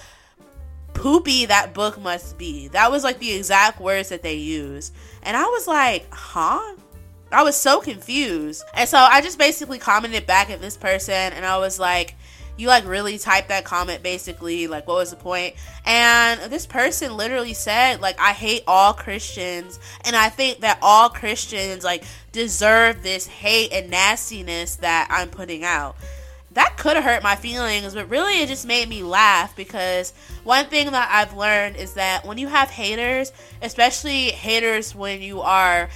poopy 0.95 1.47
that 1.47 1.75
book 1.75 2.01
must 2.01 2.39
be 2.39 2.69
that 2.69 2.91
was 2.91 3.03
like 3.05 3.19
the 3.19 3.33
exact 3.33 3.81
words 3.81 4.09
that 4.09 4.23
they 4.23 4.35
used 4.35 4.95
and 5.23 5.37
i 5.37 5.45
was 5.45 5.67
like 5.67 6.07
huh 6.13 6.77
I 7.33 7.45
was 7.45 7.57
so 7.57 7.81
confused. 7.81 8.63
And 8.75 8.87
so 8.87 8.99
I 8.99 9.23
just 9.23 9.39
basically 9.39 9.79
commented 9.79 10.27
back 10.27 10.51
at 10.51 10.61
this 10.61 10.77
person 10.77 11.15
and 11.15 11.47
I 11.47 11.57
was 11.57 11.79
like, 11.79 12.15
you 12.59 12.69
like 12.69 12.87
really 12.87 13.19
typed 13.19 13.49
that 13.49 13.65
comment 13.65 14.03
basically 14.03 14.67
like 14.67 14.87
what 14.87 14.97
was 14.97 15.11
the 15.11 15.17
point? 15.17 15.55
and 15.85 16.41
this 16.53 16.67
person 16.67 17.17
literally 17.17 17.55
said 17.55 18.01
like 18.01 18.21
i 18.21 18.33
hate 18.33 18.63
all 18.69 18.93
christians 18.93 19.81
and 20.05 20.15
i 20.15 20.29
think 20.29 20.61
that 20.61 20.79
all 20.81 21.09
christians 21.09 21.83
like 21.83 22.05
deserve 22.31 23.03
this 23.03 23.27
hate 23.27 23.73
and 23.73 23.91
nastiness 23.91 24.77
that 24.77 25.09
i'm 25.11 25.29
putting 25.29 25.65
out 25.65 25.97
that 26.55 26.77
could 26.77 26.97
have 26.97 27.05
hurt 27.05 27.23
my 27.23 27.37
feelings 27.37 27.95
but 27.95 28.09
really 28.09 28.41
it 28.41 28.49
just 28.49 28.67
made 28.67 28.89
me 28.89 29.03
laugh 29.03 29.55
because 29.57 30.13
one 30.45 30.67
thing 30.67 30.91
that 30.91 31.09
i've 31.13 31.37
learned 31.37 31.77
is 31.77 31.95
that 31.95 32.25
when 32.27 32.39
you 32.39 32.49
have 32.49 32.71
haters 32.71 33.33
especially 33.63 34.31
haters 34.31 34.95
when 34.95 35.23
you 35.23 35.41
are 35.41 35.89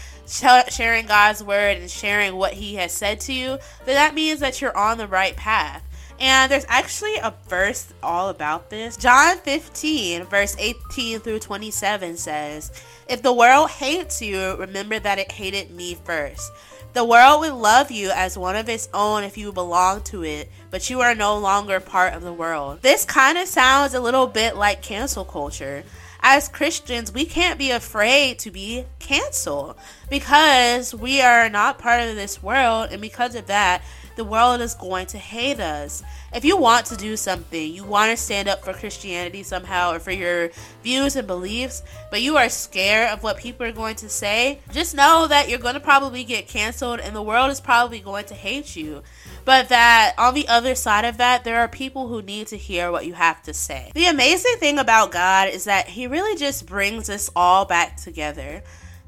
sharing 0.71 1.07
god's 1.07 1.43
word 1.43 1.77
and 1.77 1.91
sharing 1.91 2.37
what 2.37 2.53
he 2.53 2.75
has 2.75 2.93
said 2.93 3.21
to 3.21 3.33
you 3.33 3.59
then 3.85 3.95
that 3.95 4.15
means 4.15 4.41
that 4.41 4.61
you're 4.61 4.77
on 4.77 4.99
the 4.99 5.07
right 5.07 5.37
path 5.37 5.83
and 6.19 6.51
there's 6.51 6.65
actually 6.69 7.17
a 7.17 7.35
verse 7.49 7.93
all 8.03 8.31
about 8.31 8.71
this. 8.71 8.97
John 8.97 9.37
15, 9.39 10.25
verse 10.25 10.57
18 10.59 11.21
through 11.21 11.41
27 11.41 12.17
says, 12.17 12.73
If 13.09 13.23
the 13.23 13.33
world 13.33 13.71
hates 13.71 14.23
you, 14.23 14.57
remember 14.57 14.99
that 14.99 15.19
it 15.19 15.31
hated 15.31 15.71
me 15.71 15.95
first. 16.05 16.51
The 16.97 17.05
world 17.05 17.41
would 17.41 17.53
love 17.53 17.91
you 17.91 18.11
as 18.11 18.39
one 18.39 18.57
of 18.57 18.71
its 18.71 18.89
own 18.95 19.23
if 19.23 19.37
you 19.37 19.53
belong 19.53 20.01
to 20.05 20.25
it, 20.25 20.51
but 20.71 20.89
you 20.89 21.03
are 21.03 21.15
no 21.15 21.37
longer 21.37 21.79
part 21.79 22.15
of 22.15 22.23
the 22.23 22.33
world. 22.33 22.81
This 22.81 23.05
kind 23.05 23.37
of 23.37 23.49
sounds 23.49 23.93
a 23.93 24.01
little 24.01 24.27
bit 24.27 24.57
like 24.57 24.81
cancel 24.81 25.23
culture. 25.23 25.85
As 26.23 26.49
Christians, 26.49 27.13
we 27.13 27.27
can't 27.27 27.59
be 27.59 27.71
afraid 27.71 28.39
to 28.39 28.51
be 28.51 28.87
canceled 28.99 29.77
because 30.09 30.95
we 30.95 31.21
are 31.21 31.51
not 31.51 31.79
part 31.79 32.01
of 32.01 32.17
this 32.17 32.43
world, 32.43 32.89
and 32.91 33.03
because 33.03 33.35
of 33.35 33.47
that, 33.49 33.83
the 34.17 34.25
world 34.25 34.61
is 34.61 34.75
going 34.75 35.07
to 35.07 35.19
hate 35.19 35.61
us. 35.61 36.03
If 36.35 36.45
you 36.45 36.57
want 36.57 36.87
to 36.87 36.97
do 36.97 37.17
something, 37.17 37.73
you 37.73 37.85
want 37.85 38.11
to 38.11 38.17
stand 38.17 38.49
up 38.49 38.65
for 38.65 38.73
Christianity 38.73 39.43
somehow 39.43 39.93
or 39.93 39.99
for 39.99 40.11
your 40.11 40.51
views 40.83 41.17
and 41.17 41.27
beliefs, 41.27 41.83
but 42.11 42.23
you 42.23 42.37
are 42.37 42.49
scared 42.49 43.11
of 43.11 43.23
what 43.23 43.37
people 43.37 43.67
are 43.67 43.73
going 43.73 43.97
to 43.97 44.09
say, 44.09 44.61
just 44.73 44.95
know 44.95 45.27
that 45.29 45.49
you're 45.49 45.59
going 45.59 45.75
to 45.75 45.81
probably 45.81 46.25
get 46.25 46.49
canceled 46.49 47.01
and 47.01 47.15
the 47.15 47.23
world 47.23 47.51
is 47.51 47.61
probably 47.61 48.01
going 48.01 48.25
to 48.27 48.35
hate 48.35 48.75
you. 48.75 49.03
But 49.45 49.69
that 49.69 50.15
on 50.19 50.35
the 50.35 50.49
other 50.49 50.75
side 50.75 51.05
of 51.05 51.19
that, 51.19 51.45
there 51.45 51.61
are 51.61 51.69
people 51.69 52.09
who 52.09 52.23
need 52.23 52.49
to 52.49 52.57
hear 52.57 52.91
what 52.91 53.07
you 53.07 53.15
have 53.15 53.43
to 53.45 53.55
say. 53.55 53.93
The 53.95 54.07
amazing 54.07 54.57
thing 54.59 54.79
about 54.79 55.13
God 55.13 55.51
is 55.51 55.65
that 55.65 55.89
He 55.89 56.07
really 56.07 56.37
just 56.37 56.67
brings 56.67 57.09
us 57.09 57.31
all 57.37 57.65
back 57.65 57.97
together. 57.97 58.63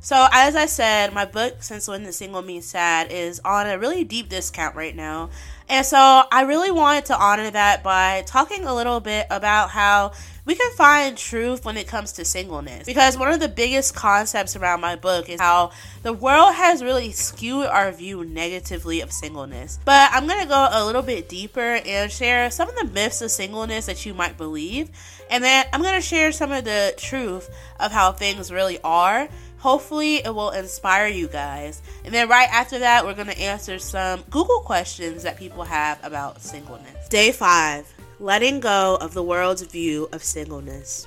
So, 0.09 0.27
as 0.33 0.57
I 0.57 0.65
said, 0.65 1.13
my 1.13 1.27
book, 1.27 1.63
Since 1.63 1.87
When 1.87 2.03
the 2.03 2.15
Single 2.15 2.41
Means 2.41 2.65
Sad, 2.65 3.13
is 3.13 3.43
on 3.45 3.67
a 3.67 3.79
really 3.79 4.05
deep 4.05 4.31
discount 4.31 4.75
right 4.75 4.97
now. 4.97 5.29
And 5.69 5.85
so, 5.85 5.99
I 5.99 6.45
really 6.45 6.71
wanted 6.71 7.05
to 7.07 7.15
honor 7.15 7.51
that 7.51 7.83
by 7.83 8.23
talking 8.27 8.65
a 8.65 8.75
little 8.75 9.01
bit 9.01 9.27
about 9.29 9.69
how 9.69 10.13
we 10.47 10.55
can 10.55 10.73
find 10.77 11.15
truth 11.19 11.67
when 11.67 11.77
it 11.77 11.89
comes 11.89 12.13
to 12.13 12.25
singleness. 12.25 12.87
Because 12.87 13.19
one 13.19 13.31
of 13.31 13.39
the 13.39 13.51
biggest 13.51 13.95
concepts 13.95 14.57
around 14.57 14.81
my 14.81 14.97
book 14.97 15.29
is 15.29 15.43
how 15.43 15.73
the 16.03 16.15
world 16.15 16.55
has 16.55 16.83
really 16.83 17.13
skewed 17.13 17.67
our 17.67 17.93
view 17.93 18.25
negatively 18.25 19.03
of 19.03 19.13
singleness. 19.13 19.79
But 19.85 20.09
I'm 20.11 20.27
to 20.27 20.47
go 20.47 20.69
a 20.71 20.87
little 20.87 21.03
bit 21.03 21.29
deeper 21.29 21.83
and 21.85 22.11
share 22.11 22.51
some 22.51 22.71
of 22.71 22.77
the 22.77 22.87
myths 22.87 23.21
of 23.21 23.31
singleness 23.31 23.85
that 23.85 24.07
you 24.07 24.15
might 24.15 24.39
believe. 24.39 24.89
And 25.31 25.45
then 25.45 25.67
I'm 25.71 25.83
to 25.83 26.01
share 26.01 26.33
some 26.33 26.51
of 26.51 26.65
the 26.65 26.95
truth 26.97 27.51
of 27.79 27.93
how 27.93 28.13
things 28.13 28.51
really 28.51 28.79
are 28.83 29.29
Hopefully, 29.59 30.17
it 30.17 30.35
will 30.35 30.51
inspire 30.51 31.09
you 31.09 31.29
guys. 31.29 31.83
And 32.05 32.15
then, 32.15 32.29
right 32.29 32.49
after 32.51 32.79
that, 32.79 33.05
we're 33.05 33.15
going 33.15 33.29
to 33.29 33.41
answer 33.41 33.79
some 33.79 34.23
Google 34.31 34.61
questions 34.61 35.23
that 35.25 35.37
people 35.37 35.65
have 35.65 35.99
about 36.05 36.41
singleness. 36.41 37.09
Day 37.09 37.33
five 37.33 37.93
letting 38.21 38.61
go 38.61 38.99
of 39.01 39.15
the 39.15 39.23
world's 39.23 39.63
view 39.63 40.09
of 40.13 40.25
singleness. 40.25 41.07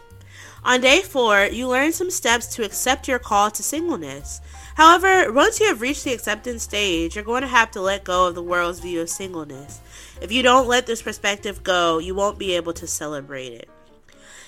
On 0.63 0.79
day 0.79 1.01
four, 1.01 1.45
you 1.45 1.67
learn 1.67 1.91
some 1.91 2.11
steps 2.11 2.47
to 2.55 2.63
accept 2.63 3.07
your 3.07 3.19
call 3.19 3.49
to 3.51 3.63
singleness. 3.63 4.41
However, 4.75 5.33
once 5.33 5.59
you 5.59 5.65
have 5.67 5.81
reached 5.81 6.03
the 6.03 6.13
acceptance 6.13 6.63
stage, 6.63 7.15
you're 7.15 7.25
going 7.25 7.41
to 7.41 7.47
have 7.47 7.71
to 7.71 7.81
let 7.81 8.03
go 8.03 8.27
of 8.27 8.35
the 8.35 8.43
world's 8.43 8.79
view 8.79 9.01
of 9.01 9.09
singleness. 9.09 9.81
If 10.21 10.31
you 10.31 10.43
don't 10.43 10.67
let 10.67 10.85
this 10.85 11.01
perspective 11.01 11.63
go, 11.63 11.97
you 11.97 12.13
won't 12.13 12.37
be 12.37 12.55
able 12.55 12.73
to 12.73 12.87
celebrate 12.87 13.53
it. 13.53 13.69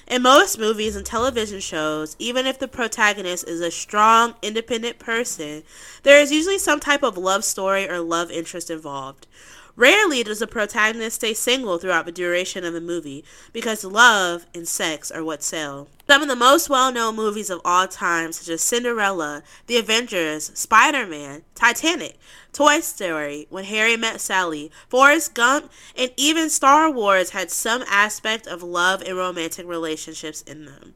In 0.07 0.21
most 0.21 0.59
movies 0.59 0.95
and 0.95 1.05
television 1.05 1.59
shows, 1.61 2.15
even 2.19 2.45
if 2.45 2.59
the 2.59 2.67
protagonist 2.67 3.47
is 3.47 3.61
a 3.61 3.71
strong, 3.71 4.35
independent 4.41 4.99
person, 4.99 5.63
there 6.03 6.21
is 6.21 6.31
usually 6.31 6.59
some 6.59 6.79
type 6.79 7.03
of 7.03 7.17
love 7.17 7.45
story 7.45 7.89
or 7.89 7.99
love 7.99 8.29
interest 8.29 8.69
involved. 8.69 9.27
Rarely 9.75 10.21
does 10.21 10.37
the 10.37 10.45
protagonist 10.45 11.15
stay 11.15 11.33
single 11.33 11.79
throughout 11.79 12.05
the 12.05 12.11
duration 12.11 12.63
of 12.63 12.73
the 12.73 12.81
movie 12.81 13.25
because 13.51 13.83
love 13.83 14.45
and 14.53 14.67
sex 14.67 15.09
are 15.09 15.23
what 15.23 15.41
sell. 15.41 15.87
Some 16.07 16.21
of 16.21 16.27
the 16.27 16.35
most 16.35 16.69
well 16.69 16.91
known 16.91 17.15
movies 17.15 17.49
of 17.49 17.59
all 17.65 17.87
time, 17.87 18.31
such 18.33 18.49
as 18.49 18.61
Cinderella, 18.61 19.41
The 19.65 19.77
Avengers, 19.77 20.51
Spider 20.53 21.07
Man, 21.07 21.41
Titanic, 21.55 22.19
Toy 22.51 22.81
Story, 22.81 23.47
When 23.49 23.63
Harry 23.63 23.97
Met 23.97 24.21
Sally, 24.21 24.69
Forrest 24.89 25.33
Gump, 25.33 25.71
and 25.97 26.11
even 26.17 26.51
Star 26.51 26.91
Wars 26.91 27.31
had 27.31 27.49
some 27.49 27.83
aspect 27.87 28.45
of 28.45 28.61
love 28.61 29.01
and 29.01 29.17
romantic 29.17 29.67
relationships 29.67 30.43
in 30.43 30.65
them. 30.65 30.93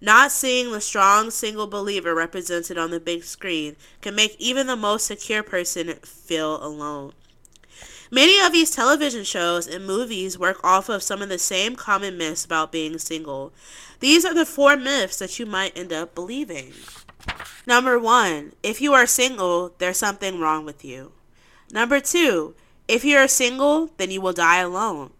Not 0.00 0.32
seeing 0.32 0.72
the 0.72 0.80
strong 0.80 1.30
single 1.30 1.68
believer 1.68 2.12
represented 2.12 2.76
on 2.76 2.90
the 2.90 2.98
big 2.98 3.22
screen 3.22 3.76
can 4.00 4.16
make 4.16 4.34
even 4.40 4.66
the 4.66 4.74
most 4.74 5.06
secure 5.06 5.44
person 5.44 5.94
feel 6.02 6.60
alone. 6.64 7.12
Many 8.10 8.40
of 8.40 8.52
these 8.52 8.70
television 8.70 9.24
shows 9.24 9.66
and 9.66 9.86
movies 9.86 10.38
work 10.38 10.58
off 10.64 10.88
of 10.88 11.02
some 11.02 11.22
of 11.22 11.28
the 11.28 11.38
same 11.38 11.76
common 11.76 12.18
myths 12.18 12.44
about 12.44 12.72
being 12.72 12.98
single. 12.98 13.52
These 14.00 14.24
are 14.24 14.34
the 14.34 14.46
four 14.46 14.76
myths 14.76 15.18
that 15.18 15.38
you 15.38 15.46
might 15.46 15.76
end 15.76 15.92
up 15.92 16.14
believing. 16.14 16.72
Number 17.66 17.98
one, 17.98 18.52
if 18.62 18.80
you 18.80 18.94
are 18.94 19.06
single, 19.06 19.74
there's 19.78 19.98
something 19.98 20.40
wrong 20.40 20.64
with 20.64 20.84
you. 20.84 21.12
Number 21.72 22.00
two, 22.00 22.54
if 22.88 23.04
you 23.04 23.16
are 23.16 23.28
single, 23.28 23.90
then 23.96 24.10
you 24.10 24.20
will 24.20 24.32
die 24.32 24.58
alone. 24.58 25.12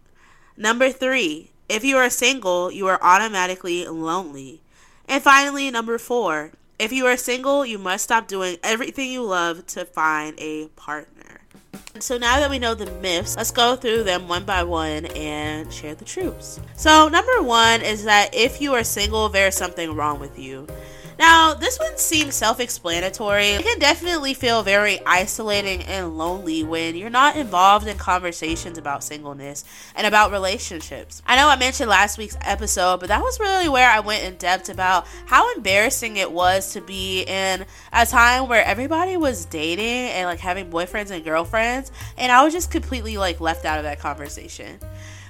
Number 0.57 0.89
three, 0.89 1.51
if 1.69 1.85
you 1.85 1.95
are 1.95 2.09
single, 2.09 2.69
you 2.71 2.87
are 2.87 3.01
automatically 3.01 3.85
lonely. 3.85 4.61
And 5.07 5.23
finally, 5.23 5.71
number 5.71 5.97
four, 5.97 6.51
if 6.77 6.91
you 6.91 7.05
are 7.05 7.15
single, 7.15 7.65
you 7.65 7.77
must 7.77 8.03
stop 8.03 8.27
doing 8.27 8.57
everything 8.63 9.11
you 9.11 9.23
love 9.23 9.65
to 9.67 9.85
find 9.85 10.37
a 10.39 10.67
partner. 10.69 11.40
So 12.01 12.17
now 12.17 12.39
that 12.39 12.49
we 12.49 12.57
know 12.57 12.73
the 12.73 12.91
myths, 12.99 13.37
let's 13.37 13.51
go 13.51 13.75
through 13.75 14.03
them 14.03 14.27
one 14.27 14.43
by 14.43 14.63
one 14.63 15.05
and 15.05 15.71
share 15.71 15.93
the 15.93 16.03
truths. 16.03 16.59
So, 16.75 17.07
number 17.09 17.43
one 17.43 17.81
is 17.81 18.05
that 18.05 18.33
if 18.33 18.59
you 18.59 18.73
are 18.73 18.83
single, 18.83 19.29
there's 19.29 19.55
something 19.55 19.95
wrong 19.95 20.19
with 20.19 20.39
you. 20.39 20.65
Now, 21.21 21.53
this 21.53 21.77
one 21.77 21.99
seems 21.99 22.33
self 22.33 22.59
explanatory. 22.59 23.49
It 23.49 23.63
can 23.63 23.77
definitely 23.77 24.33
feel 24.33 24.63
very 24.63 24.99
isolating 25.05 25.83
and 25.83 26.17
lonely 26.17 26.63
when 26.63 26.95
you're 26.95 27.11
not 27.11 27.35
involved 27.35 27.85
in 27.85 27.95
conversations 27.99 28.79
about 28.79 29.03
singleness 29.03 29.63
and 29.95 30.07
about 30.07 30.31
relationships. 30.31 31.21
I 31.27 31.35
know 31.35 31.47
I 31.47 31.57
mentioned 31.57 31.91
last 31.91 32.17
week's 32.17 32.37
episode, 32.41 33.01
but 33.01 33.09
that 33.09 33.21
was 33.21 33.39
really 33.39 33.69
where 33.69 33.87
I 33.87 33.99
went 33.99 34.23
in 34.23 34.35
depth 34.37 34.69
about 34.69 35.05
how 35.27 35.53
embarrassing 35.53 36.17
it 36.17 36.31
was 36.31 36.73
to 36.73 36.81
be 36.81 37.21
in 37.21 37.67
a 37.93 38.07
time 38.07 38.49
where 38.49 38.65
everybody 38.65 39.15
was 39.15 39.45
dating 39.45 39.85
and 39.85 40.25
like 40.25 40.39
having 40.39 40.71
boyfriends 40.71 41.11
and 41.11 41.23
girlfriends, 41.23 41.91
and 42.17 42.31
I 42.31 42.43
was 42.43 42.51
just 42.51 42.71
completely 42.71 43.19
like 43.19 43.39
left 43.39 43.63
out 43.65 43.77
of 43.77 43.83
that 43.83 43.99
conversation. 43.99 44.79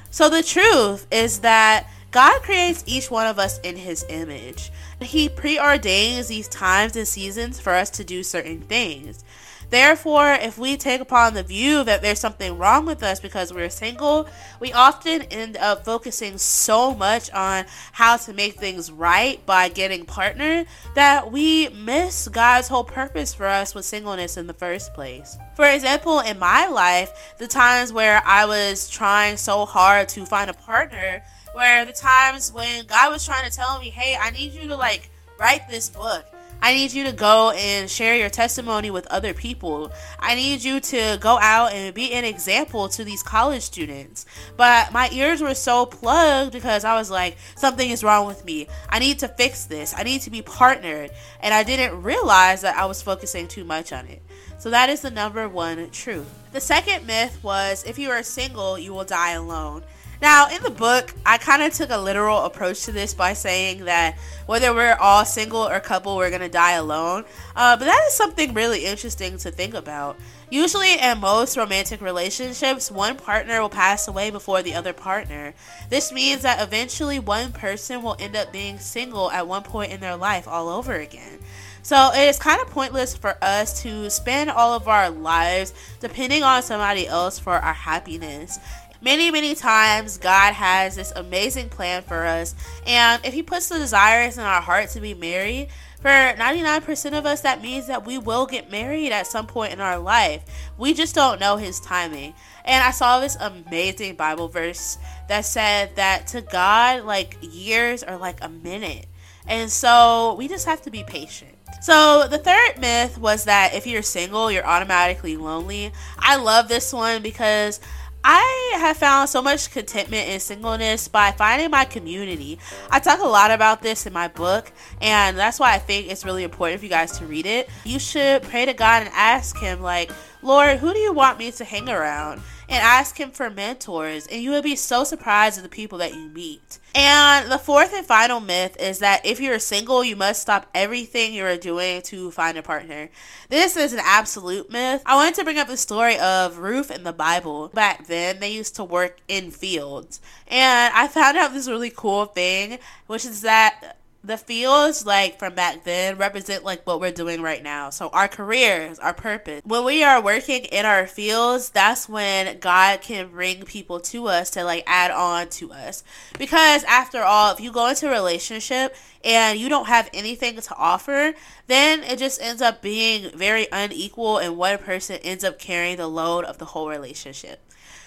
So, 0.09 0.29
the 0.29 0.41
truth 0.41 1.05
is 1.11 1.39
that 1.39 1.89
God 2.11 2.41
creates 2.41 2.83
each 2.85 3.09
one 3.09 3.25
of 3.25 3.39
us 3.39 3.59
in 3.59 3.77
His 3.77 4.05
image. 4.09 4.71
He 5.01 5.29
preordains 5.29 6.27
these 6.27 6.47
times 6.47 6.95
and 6.95 7.07
seasons 7.07 7.59
for 7.59 7.73
us 7.73 7.89
to 7.91 8.03
do 8.03 8.23
certain 8.23 8.61
things. 8.61 9.23
Therefore, 9.71 10.33
if 10.33 10.57
we 10.57 10.75
take 10.75 10.99
upon 10.99 11.33
the 11.33 11.43
view 11.43 11.85
that 11.85 12.01
there's 12.01 12.19
something 12.19 12.57
wrong 12.57 12.85
with 12.85 13.01
us 13.03 13.21
because 13.21 13.53
we're 13.53 13.69
single, 13.69 14.27
we 14.59 14.73
often 14.73 15.21
end 15.23 15.55
up 15.55 15.85
focusing 15.85 16.37
so 16.37 16.93
much 16.93 17.31
on 17.31 17.65
how 17.93 18.17
to 18.17 18.33
make 18.33 18.55
things 18.55 18.91
right 18.91 19.43
by 19.45 19.69
getting 19.69 20.05
partnered 20.05 20.67
that 20.93 21.31
we 21.31 21.69
miss 21.69 22.27
God's 22.27 22.67
whole 22.67 22.83
purpose 22.83 23.33
for 23.33 23.45
us 23.45 23.73
with 23.73 23.85
singleness 23.85 24.35
in 24.35 24.45
the 24.45 24.53
first 24.53 24.93
place. 24.93 25.37
For 25.55 25.65
example, 25.65 26.19
in 26.19 26.37
my 26.37 26.67
life, 26.67 27.35
the 27.37 27.47
times 27.47 27.93
where 27.93 28.21
I 28.25 28.45
was 28.45 28.89
trying 28.89 29.37
so 29.37 29.65
hard 29.65 30.09
to 30.09 30.25
find 30.25 30.49
a 30.49 30.53
partner 30.53 31.23
where 31.53 31.85
the 31.85 31.93
times 31.93 32.51
when 32.51 32.85
God 32.85 33.11
was 33.11 33.25
trying 33.25 33.49
to 33.49 33.55
tell 33.55 33.79
me, 33.79 33.89
hey, 33.89 34.17
I 34.19 34.31
need 34.31 34.53
you 34.53 34.67
to 34.69 34.75
like 34.75 35.09
write 35.39 35.67
this 35.69 35.89
book. 35.89 36.25
I 36.63 36.75
need 36.75 36.93
you 36.93 37.05
to 37.05 37.11
go 37.11 37.51
and 37.51 37.89
share 37.89 38.15
your 38.15 38.29
testimony 38.29 38.91
with 38.91 39.07
other 39.07 39.33
people. 39.33 39.91
I 40.19 40.35
need 40.35 40.63
you 40.63 40.79
to 40.79 41.17
go 41.19 41.39
out 41.39 41.73
and 41.73 41.91
be 41.91 42.13
an 42.13 42.23
example 42.23 42.87
to 42.89 43.03
these 43.03 43.23
college 43.23 43.63
students. 43.63 44.27
But 44.57 44.93
my 44.93 45.09
ears 45.11 45.41
were 45.41 45.55
so 45.55 45.87
plugged 45.87 46.51
because 46.51 46.85
I 46.85 46.93
was 46.93 47.09
like, 47.09 47.37
something 47.55 47.89
is 47.89 48.03
wrong 48.03 48.27
with 48.27 48.45
me. 48.45 48.67
I 48.89 48.99
need 48.99 49.17
to 49.19 49.27
fix 49.27 49.65
this. 49.65 49.95
I 49.97 50.03
need 50.03 50.21
to 50.21 50.29
be 50.29 50.43
partnered. 50.43 51.09
And 51.41 51.51
I 51.51 51.63
didn't 51.63 52.03
realize 52.03 52.61
that 52.61 52.77
I 52.77 52.85
was 52.85 53.01
focusing 53.01 53.47
too 53.47 53.63
much 53.63 53.91
on 53.91 54.05
it. 54.05 54.21
So 54.59 54.69
that 54.69 54.89
is 54.89 55.01
the 55.01 55.09
number 55.09 55.49
one 55.49 55.89
truth. 55.89 56.31
The 56.51 56.61
second 56.61 57.07
myth 57.07 57.39
was 57.41 57.83
if 57.85 57.97
you 57.97 58.11
are 58.11 58.21
single, 58.21 58.77
you 58.77 58.93
will 58.93 59.03
die 59.03 59.31
alone. 59.31 59.81
Now, 60.21 60.49
in 60.49 60.61
the 60.61 60.69
book, 60.69 61.15
I 61.25 61.39
kind 61.39 61.63
of 61.63 61.73
took 61.73 61.89
a 61.89 61.97
literal 61.97 62.45
approach 62.45 62.83
to 62.83 62.91
this 62.91 63.11
by 63.15 63.33
saying 63.33 63.85
that 63.85 64.19
whether 64.45 64.71
we're 64.71 64.95
all 65.01 65.25
single 65.25 65.67
or 65.67 65.79
couple, 65.79 66.15
we're 66.15 66.29
going 66.29 66.43
to 66.43 66.49
die 66.49 66.73
alone. 66.73 67.25
Uh, 67.55 67.75
but 67.75 67.85
that 67.85 68.03
is 68.07 68.13
something 68.13 68.53
really 68.53 68.85
interesting 68.85 69.39
to 69.39 69.49
think 69.49 69.73
about. 69.73 70.17
Usually, 70.51 70.99
in 70.99 71.19
most 71.19 71.57
romantic 71.57 72.01
relationships, 72.01 72.91
one 72.91 73.17
partner 73.17 73.61
will 73.61 73.69
pass 73.69 74.07
away 74.07 74.29
before 74.29 74.61
the 74.61 74.75
other 74.75 74.93
partner. 74.93 75.55
This 75.89 76.11
means 76.11 76.43
that 76.43 76.61
eventually 76.61 77.17
one 77.17 77.51
person 77.51 78.03
will 78.03 78.15
end 78.19 78.35
up 78.35 78.51
being 78.51 78.77
single 78.77 79.31
at 79.31 79.47
one 79.47 79.63
point 79.63 79.91
in 79.91 80.01
their 80.01 80.17
life 80.17 80.47
all 80.47 80.69
over 80.69 80.93
again. 80.93 81.39
So 81.81 82.11
it 82.13 82.27
is 82.27 82.37
kind 82.37 82.61
of 82.61 82.69
pointless 82.69 83.15
for 83.17 83.37
us 83.41 83.81
to 83.81 84.07
spend 84.11 84.51
all 84.51 84.75
of 84.75 84.87
our 84.87 85.09
lives 85.09 85.73
depending 85.99 86.43
on 86.43 86.61
somebody 86.61 87.07
else 87.07 87.39
for 87.39 87.53
our 87.53 87.73
happiness 87.73 88.59
many, 89.01 89.31
many 89.31 89.55
times 89.55 90.17
God 90.17 90.53
has 90.53 90.95
this 90.95 91.11
amazing 91.15 91.69
plan 91.69 92.03
for 92.03 92.25
us. 92.25 92.55
And 92.85 93.23
if 93.25 93.33
He 93.33 93.43
puts 93.43 93.69
the 93.69 93.77
desires 93.77 94.37
in 94.37 94.43
our 94.43 94.61
heart 94.61 94.89
to 94.91 95.01
be 95.01 95.13
married, 95.13 95.69
For 96.01 96.09
99% 96.09 97.15
of 97.15 97.27
us, 97.27 97.41
that 97.41 97.61
means 97.61 97.85
that 97.85 98.07
we 98.07 98.17
will 98.17 98.47
get 98.47 98.71
married 98.71 99.11
at 99.11 99.27
some 99.27 99.45
point 99.45 99.71
in 99.71 99.79
our 99.79 99.99
life. 99.99 100.43
We 100.75 100.95
just 100.95 101.13
don't 101.13 101.39
know 101.39 101.57
his 101.57 101.79
timing. 101.79 102.33
And 102.65 102.83
I 102.83 102.89
saw 102.89 103.19
this 103.19 103.37
amazing 103.39 104.15
Bible 104.15 104.47
verse 104.47 104.97
that 105.29 105.45
said 105.45 105.95
that 105.97 106.25
to 106.27 106.41
God, 106.41 107.05
like 107.05 107.37
years 107.41 108.01
are 108.01 108.17
like 108.17 108.39
a 108.41 108.49
minute. 108.49 109.05
And 109.47 109.69
so 109.69 110.35
we 110.39 110.47
just 110.47 110.65
have 110.65 110.81
to 110.83 110.91
be 110.91 111.03
patient. 111.03 111.55
So 111.81 112.27
the 112.27 112.39
third 112.39 112.79
myth 112.79 113.19
was 113.19 113.45
that 113.45 113.75
if 113.75 113.85
you're 113.85 114.01
single, 114.01 114.51
you're 114.51 114.65
automatically 114.65 115.37
lonely. 115.37 115.91
I 116.17 116.37
love 116.37 116.67
this 116.67 116.91
one 116.91 117.21
because 117.21 117.79
I 118.23 118.77
have 118.77 118.97
found 118.97 119.29
so 119.29 119.41
much 119.41 119.71
contentment 119.71 120.29
in 120.29 120.39
singleness 120.39 121.07
by 121.07 121.31
finding 121.31 121.71
my 121.71 121.85
community. 121.85 122.59
I 122.89 122.99
talk 122.99 123.19
a 123.19 123.27
lot 123.27 123.51
about 123.51 123.81
this 123.81 124.05
in 124.05 124.13
my 124.13 124.27
book, 124.27 124.71
and 125.01 125.37
that's 125.37 125.59
why 125.59 125.73
I 125.73 125.79
think 125.79 126.11
it's 126.11 126.23
really 126.23 126.43
important 126.43 126.79
for 126.79 126.85
you 126.85 126.91
guys 126.91 127.17
to 127.17 127.25
read 127.25 127.45
it. 127.45 127.69
You 127.83 127.97
should 127.99 128.43
pray 128.43 128.65
to 128.65 128.73
God 128.73 129.03
and 129.03 129.11
ask 129.15 129.57
Him, 129.57 129.81
like, 129.81 130.11
Lord, 130.41 130.79
who 130.79 130.93
do 130.93 130.99
you 130.99 131.13
want 131.13 131.37
me 131.37 131.51
to 131.51 131.63
hang 131.63 131.89
around? 131.89 132.41
And 132.67 132.81
ask 132.81 133.19
Him 133.19 133.31
for 133.31 133.49
mentors, 133.49 134.27
and 134.27 134.41
you 134.41 134.49
will 134.51 134.61
be 134.61 134.77
so 134.77 135.03
surprised 135.03 135.57
at 135.57 135.63
the 135.63 135.69
people 135.69 135.97
that 135.97 136.15
you 136.15 136.29
meet. 136.29 136.79
And 136.95 137.51
the 137.51 137.57
fourth 137.57 137.93
and 137.93 138.05
final 138.05 138.39
myth 138.39 138.77
is 138.79 138.99
that 138.99 139.25
if 139.25 139.41
you're 139.41 139.59
single, 139.59 140.05
you 140.05 140.15
must 140.15 140.41
stop 140.41 140.69
everything 140.73 141.33
you're 141.33 141.57
doing 141.57 142.01
to 142.03 142.31
find 142.31 142.57
a 142.57 142.63
partner. 142.63 143.09
This 143.49 143.75
is 143.75 143.91
an 143.91 143.99
absolute 144.01 144.71
myth. 144.71 145.03
I 145.05 145.15
wanted 145.15 145.35
to 145.35 145.43
bring 145.43 145.57
up 145.57 145.67
the 145.67 145.75
story 145.75 146.17
of 146.17 146.59
Ruth 146.59 146.91
in 146.91 147.03
the 147.03 147.11
Bible. 147.11 147.67
Back 147.67 148.07
then, 148.07 148.39
they 148.39 148.53
used 148.53 148.77
to 148.77 148.85
work 148.85 149.19
in 149.27 149.51
fields. 149.51 150.21
And 150.47 150.93
I 150.93 151.09
found 151.09 151.37
out 151.37 151.51
this 151.51 151.67
really 151.67 151.91
cool 151.93 152.25
thing, 152.25 152.79
which 153.07 153.25
is 153.25 153.41
that 153.41 153.97
the 154.23 154.37
fields 154.37 155.05
like 155.05 155.39
from 155.39 155.55
back 155.55 155.83
then 155.83 156.17
represent 156.17 156.63
like 156.63 156.85
what 156.85 156.99
we're 156.99 157.11
doing 157.11 157.41
right 157.41 157.63
now. 157.63 157.89
So 157.89 158.09
our 158.09 158.27
careers 158.27 158.99
our 158.99 159.13
purpose. 159.13 159.61
When 159.65 159.83
we 159.83 160.03
are 160.03 160.21
working 160.21 160.65
in 160.65 160.85
our 160.85 161.07
fields 161.07 161.71
that's 161.71 162.07
when 162.07 162.59
god 162.59 163.01
can 163.01 163.29
bring 163.29 163.63
people 163.63 163.99
to 163.99 164.27
us 164.27 164.51
to 164.51 164.63
like 164.63 164.83
add 164.85 165.09
on 165.11 165.49
to 165.49 165.71
us. 165.71 166.03
Because 166.37 166.83
after 166.83 167.21
all 167.23 167.53
if 167.53 167.59
you 167.59 167.71
go 167.71 167.87
into 167.87 168.07
a 168.07 168.11
relationship 168.11 168.95
and 169.23 169.59
you 169.59 169.69
don't 169.69 169.87
have 169.87 170.09
anything 170.13 170.59
to 170.61 170.75
offer 170.75 171.33
then 171.65 172.03
it 172.03 172.19
just 172.19 172.41
ends 172.41 172.61
up 172.61 172.81
being 172.81 173.31
very 173.35 173.67
unequal 173.71 174.37
and 174.37 174.55
one 174.55 174.77
person 174.77 175.17
ends 175.23 175.43
up 175.43 175.57
carrying 175.57 175.97
the 175.97 176.07
load 176.07 176.45
of 176.45 176.59
the 176.59 176.65
whole 176.65 176.89
relationship. 176.89 177.59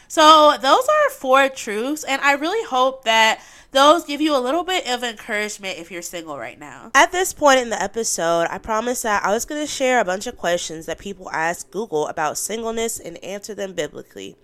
So 0.06 0.56
those 0.60 0.86
are 0.88 1.10
four 1.10 1.48
truths 1.48 2.04
and 2.04 2.22
i 2.22 2.34
really 2.34 2.64
hope 2.68 3.04
that 3.04 3.40
those 3.74 4.04
give 4.04 4.20
you 4.20 4.34
a 4.36 4.38
little 4.38 4.64
bit 4.64 4.88
of 4.88 5.02
encouragement 5.02 5.78
if 5.78 5.90
you're 5.90 6.00
single 6.00 6.38
right 6.38 6.58
now. 6.58 6.92
At 6.94 7.12
this 7.12 7.32
point 7.32 7.58
in 7.58 7.70
the 7.70 7.82
episode, 7.82 8.46
I 8.48 8.58
promised 8.58 9.02
that 9.02 9.24
I 9.24 9.32
was 9.32 9.44
going 9.44 9.60
to 9.60 9.66
share 9.66 10.00
a 10.00 10.04
bunch 10.04 10.26
of 10.26 10.36
questions 10.36 10.86
that 10.86 10.98
people 10.98 11.28
ask 11.30 11.70
Google 11.70 12.06
about 12.06 12.38
singleness 12.38 13.00
and 13.00 13.22
answer 13.22 13.54
them 13.54 13.72
biblically. 13.72 14.36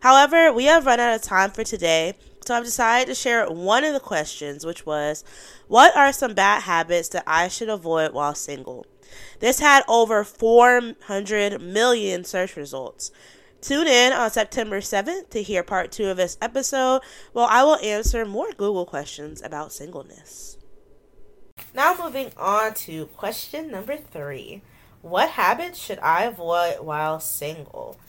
However, 0.00 0.52
we 0.52 0.64
have 0.64 0.84
run 0.84 1.00
out 1.00 1.14
of 1.14 1.22
time 1.22 1.52
for 1.52 1.62
today, 1.62 2.14
so 2.44 2.56
I've 2.56 2.64
decided 2.64 3.06
to 3.06 3.14
share 3.14 3.48
one 3.48 3.84
of 3.84 3.94
the 3.94 4.00
questions, 4.00 4.66
which 4.66 4.84
was 4.84 5.24
What 5.68 5.96
are 5.96 6.12
some 6.12 6.34
bad 6.34 6.62
habits 6.62 7.08
that 7.10 7.22
I 7.24 7.46
should 7.46 7.68
avoid 7.68 8.12
while 8.12 8.34
single? 8.34 8.84
This 9.38 9.60
had 9.60 9.84
over 9.88 10.24
400 10.24 11.60
million 11.60 12.24
search 12.24 12.56
results. 12.56 13.12
Tune 13.62 13.86
in 13.86 14.12
on 14.12 14.28
September 14.28 14.80
7th 14.80 15.30
to 15.30 15.40
hear 15.40 15.62
part 15.62 15.92
two 15.92 16.08
of 16.08 16.16
this 16.16 16.36
episode, 16.42 17.00
where 17.32 17.46
I 17.46 17.62
will 17.62 17.76
answer 17.76 18.26
more 18.26 18.50
Google 18.50 18.84
questions 18.84 19.40
about 19.40 19.72
singleness. 19.72 20.58
Now, 21.72 21.94
moving 21.96 22.32
on 22.36 22.74
to 22.74 23.06
question 23.06 23.70
number 23.70 23.96
three 23.96 24.62
What 25.00 25.30
habits 25.30 25.78
should 25.78 26.00
I 26.00 26.24
avoid 26.24 26.80
while 26.80 27.20
single? 27.20 28.00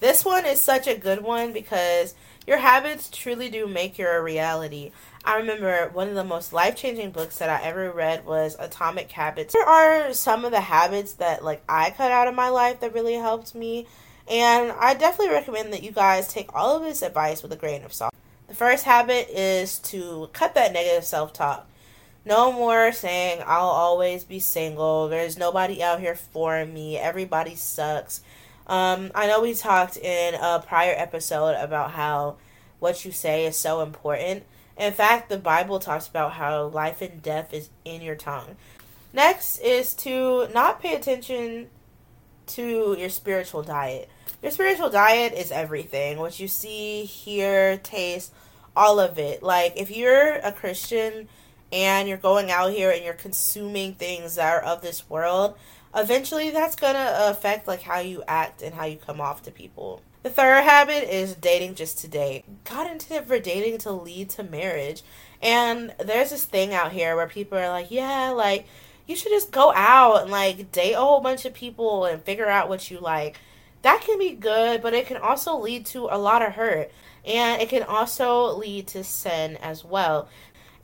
This 0.00 0.24
one 0.24 0.44
is 0.44 0.60
such 0.60 0.88
a 0.88 0.98
good 0.98 1.22
one 1.22 1.52
because 1.52 2.16
your 2.44 2.58
habits 2.58 3.08
truly 3.08 3.48
do 3.48 3.68
make 3.68 3.98
your 3.98 4.20
reality. 4.24 4.90
I 5.24 5.36
remember 5.36 5.88
one 5.92 6.08
of 6.08 6.16
the 6.16 6.24
most 6.24 6.52
life 6.52 6.74
changing 6.74 7.12
books 7.12 7.38
that 7.38 7.48
I 7.48 7.62
ever 7.62 7.92
read 7.92 8.26
was 8.26 8.56
Atomic 8.58 9.12
Habits. 9.12 9.54
There 9.54 9.64
are 9.64 10.12
some 10.12 10.44
of 10.44 10.50
the 10.50 10.60
habits 10.62 11.12
that 11.14 11.44
like 11.44 11.62
I 11.68 11.90
cut 11.90 12.10
out 12.10 12.26
of 12.26 12.34
my 12.34 12.48
life 12.48 12.80
that 12.80 12.92
really 12.92 13.14
helped 13.14 13.54
me 13.54 13.86
and 14.28 14.72
I 14.72 14.94
definitely 14.94 15.34
recommend 15.34 15.72
that 15.72 15.82
you 15.82 15.92
guys 15.92 16.28
take 16.28 16.54
all 16.54 16.76
of 16.76 16.82
this 16.82 17.02
advice 17.02 17.42
with 17.42 17.52
a 17.52 17.56
grain 17.56 17.82
of 17.84 17.92
salt. 17.92 18.14
The 18.48 18.54
first 18.54 18.84
habit 18.84 19.28
is 19.30 19.78
to 19.80 20.28
cut 20.32 20.54
that 20.54 20.72
negative 20.72 21.04
self 21.04 21.32
talk. 21.32 21.68
No 22.24 22.52
more 22.52 22.90
saying, 22.90 23.42
I'll 23.46 23.66
always 23.68 24.24
be 24.24 24.40
single. 24.40 25.08
There's 25.08 25.38
nobody 25.38 25.82
out 25.82 26.00
here 26.00 26.16
for 26.16 26.64
me. 26.66 26.96
Everybody 26.96 27.54
sucks. 27.54 28.20
Um, 28.66 29.12
I 29.14 29.28
know 29.28 29.42
we 29.42 29.54
talked 29.54 29.96
in 29.96 30.34
a 30.34 30.60
prior 30.60 30.94
episode 30.96 31.54
about 31.54 31.92
how 31.92 32.36
what 32.80 33.04
you 33.04 33.12
say 33.12 33.46
is 33.46 33.56
so 33.56 33.80
important. 33.80 34.44
In 34.76 34.92
fact, 34.92 35.28
the 35.28 35.38
Bible 35.38 35.78
talks 35.78 36.08
about 36.08 36.32
how 36.32 36.66
life 36.66 37.00
and 37.00 37.22
death 37.22 37.54
is 37.54 37.70
in 37.84 38.02
your 38.02 38.16
tongue. 38.16 38.56
Next 39.12 39.58
is 39.60 39.94
to 39.94 40.48
not 40.52 40.82
pay 40.82 40.94
attention 40.94 41.70
to 42.48 42.96
your 42.98 43.08
spiritual 43.08 43.62
diet. 43.62 44.10
Your 44.42 44.52
spiritual 44.52 44.90
diet 44.90 45.32
is 45.32 45.50
everything. 45.50 46.18
What 46.18 46.38
you 46.38 46.48
see, 46.48 47.04
hear, 47.04 47.78
taste, 47.78 48.32
all 48.76 49.00
of 49.00 49.18
it. 49.18 49.42
Like 49.42 49.74
if 49.76 49.90
you're 49.90 50.34
a 50.36 50.52
Christian 50.52 51.28
and 51.72 52.08
you're 52.08 52.16
going 52.16 52.50
out 52.50 52.72
here 52.72 52.90
and 52.90 53.04
you're 53.04 53.14
consuming 53.14 53.94
things 53.94 54.36
that 54.36 54.52
are 54.52 54.62
of 54.62 54.82
this 54.82 55.08
world, 55.08 55.56
eventually 55.94 56.50
that's 56.50 56.76
going 56.76 56.94
to 56.94 57.30
affect 57.30 57.66
like 57.66 57.82
how 57.82 58.00
you 58.00 58.22
act 58.28 58.62
and 58.62 58.74
how 58.74 58.84
you 58.84 58.96
come 58.96 59.20
off 59.20 59.42
to 59.44 59.50
people. 59.50 60.02
The 60.22 60.30
third 60.30 60.64
habit 60.64 61.08
is 61.08 61.34
dating 61.34 61.76
just 61.76 61.98
to 62.00 62.08
date. 62.08 62.44
God 62.64 62.90
intended 62.90 63.28
for 63.28 63.38
dating 63.38 63.78
to 63.78 63.92
lead 63.92 64.30
to 64.30 64.42
marriage. 64.42 65.02
And 65.40 65.94
there's 66.04 66.30
this 66.30 66.44
thing 66.44 66.74
out 66.74 66.92
here 66.92 67.14
where 67.14 67.28
people 67.28 67.58
are 67.58 67.68
like, 67.68 67.90
yeah, 67.90 68.30
like 68.30 68.66
you 69.06 69.14
should 69.14 69.30
just 69.30 69.52
go 69.52 69.72
out 69.74 70.22
and 70.22 70.30
like 70.30 70.72
date 70.72 70.94
a 70.94 70.98
whole 70.98 71.20
bunch 71.20 71.44
of 71.44 71.54
people 71.54 72.04
and 72.04 72.22
figure 72.22 72.48
out 72.48 72.68
what 72.68 72.90
you 72.90 72.98
like 72.98 73.38
that 73.82 74.02
can 74.02 74.18
be 74.18 74.32
good, 74.32 74.82
but 74.82 74.94
it 74.94 75.06
can 75.06 75.16
also 75.16 75.58
lead 75.58 75.86
to 75.86 76.08
a 76.10 76.18
lot 76.18 76.42
of 76.42 76.52
hurt. 76.52 76.90
And 77.24 77.60
it 77.60 77.68
can 77.68 77.82
also 77.82 78.56
lead 78.56 78.86
to 78.88 79.02
sin 79.02 79.56
as 79.56 79.84
well. 79.84 80.28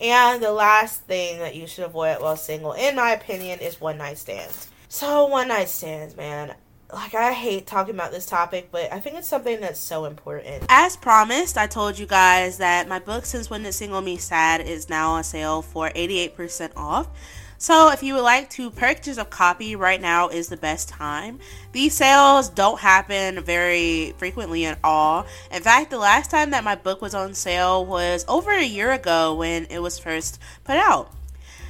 And 0.01 0.43
the 0.43 0.53
last 0.53 1.03
thing 1.03 1.39
that 1.39 1.55
you 1.55 1.69
should 1.69 1.85
avoid 1.85 2.21
while 2.21 2.37
single, 2.37 2.73
in 2.73 2.97
my 2.97 3.13
opinion, 3.13 3.61
is 3.61 3.81
one 3.81 3.99
night 3.99 4.19
stands. 4.19 4.69
So, 4.89 5.27
one 5.27 5.49
night 5.49 5.69
stands, 5.69 6.17
man. 6.17 6.55
Like, 6.93 7.15
I 7.15 7.33
hate 7.33 7.67
talking 7.67 7.95
about 7.95 8.11
this 8.11 8.27
topic, 8.27 8.69
but 8.73 8.93
I 8.93 9.01
think 9.01 9.17
it's 9.17 9.29
something 9.29 9.61
that's 9.61 9.81
so 9.81 10.05
important. 10.05 10.65
As 10.69 10.97
promised, 10.97 11.57
I 11.57 11.69
told 11.69 11.99
you 11.99 12.07
guys 12.07 12.59
that 12.59 12.89
my 12.89 12.99
book, 12.99 13.25
Since 13.25 13.49
When 13.49 13.63
Did 13.63 13.73
Single 13.73 14.03
Mean 14.03 14.19
Sad, 14.19 14.61
is 14.61 14.91
now 14.91 15.13
on 15.13 15.25
sale 15.25 15.63
for 15.63 15.89
88% 15.91 16.73
off. 16.77 17.09
So 17.63 17.93
if 17.93 18.03
you 18.03 18.15
would 18.15 18.25
like 18.25 18.51
to 18.51 18.73
purchase 18.73 19.19
a 19.19 19.25
copy 19.25 19.77
right 19.77 20.01
now 20.01 20.27
is 20.27 20.49
the 20.49 20.57
best 20.57 20.89
time. 20.89 21.39
These 21.71 21.95
sales 21.95 22.49
don't 22.49 22.81
happen 22.81 23.41
very 23.41 24.15
frequently 24.19 24.67
at 24.67 24.81
all. 24.83 25.27
In 25.49 25.63
fact, 25.63 25.91
the 25.91 25.99
last 25.99 26.29
time 26.29 26.51
that 26.51 26.65
my 26.65 26.75
book 26.75 27.01
was 27.01 27.15
on 27.15 27.35
sale 27.35 27.87
was 27.87 28.25
over 28.27 28.51
a 28.51 28.65
year 28.65 28.91
ago 28.91 29.37
when 29.37 29.67
it 29.67 29.79
was 29.79 29.97
first 29.97 30.41
put 30.65 30.75
out. 30.75 31.13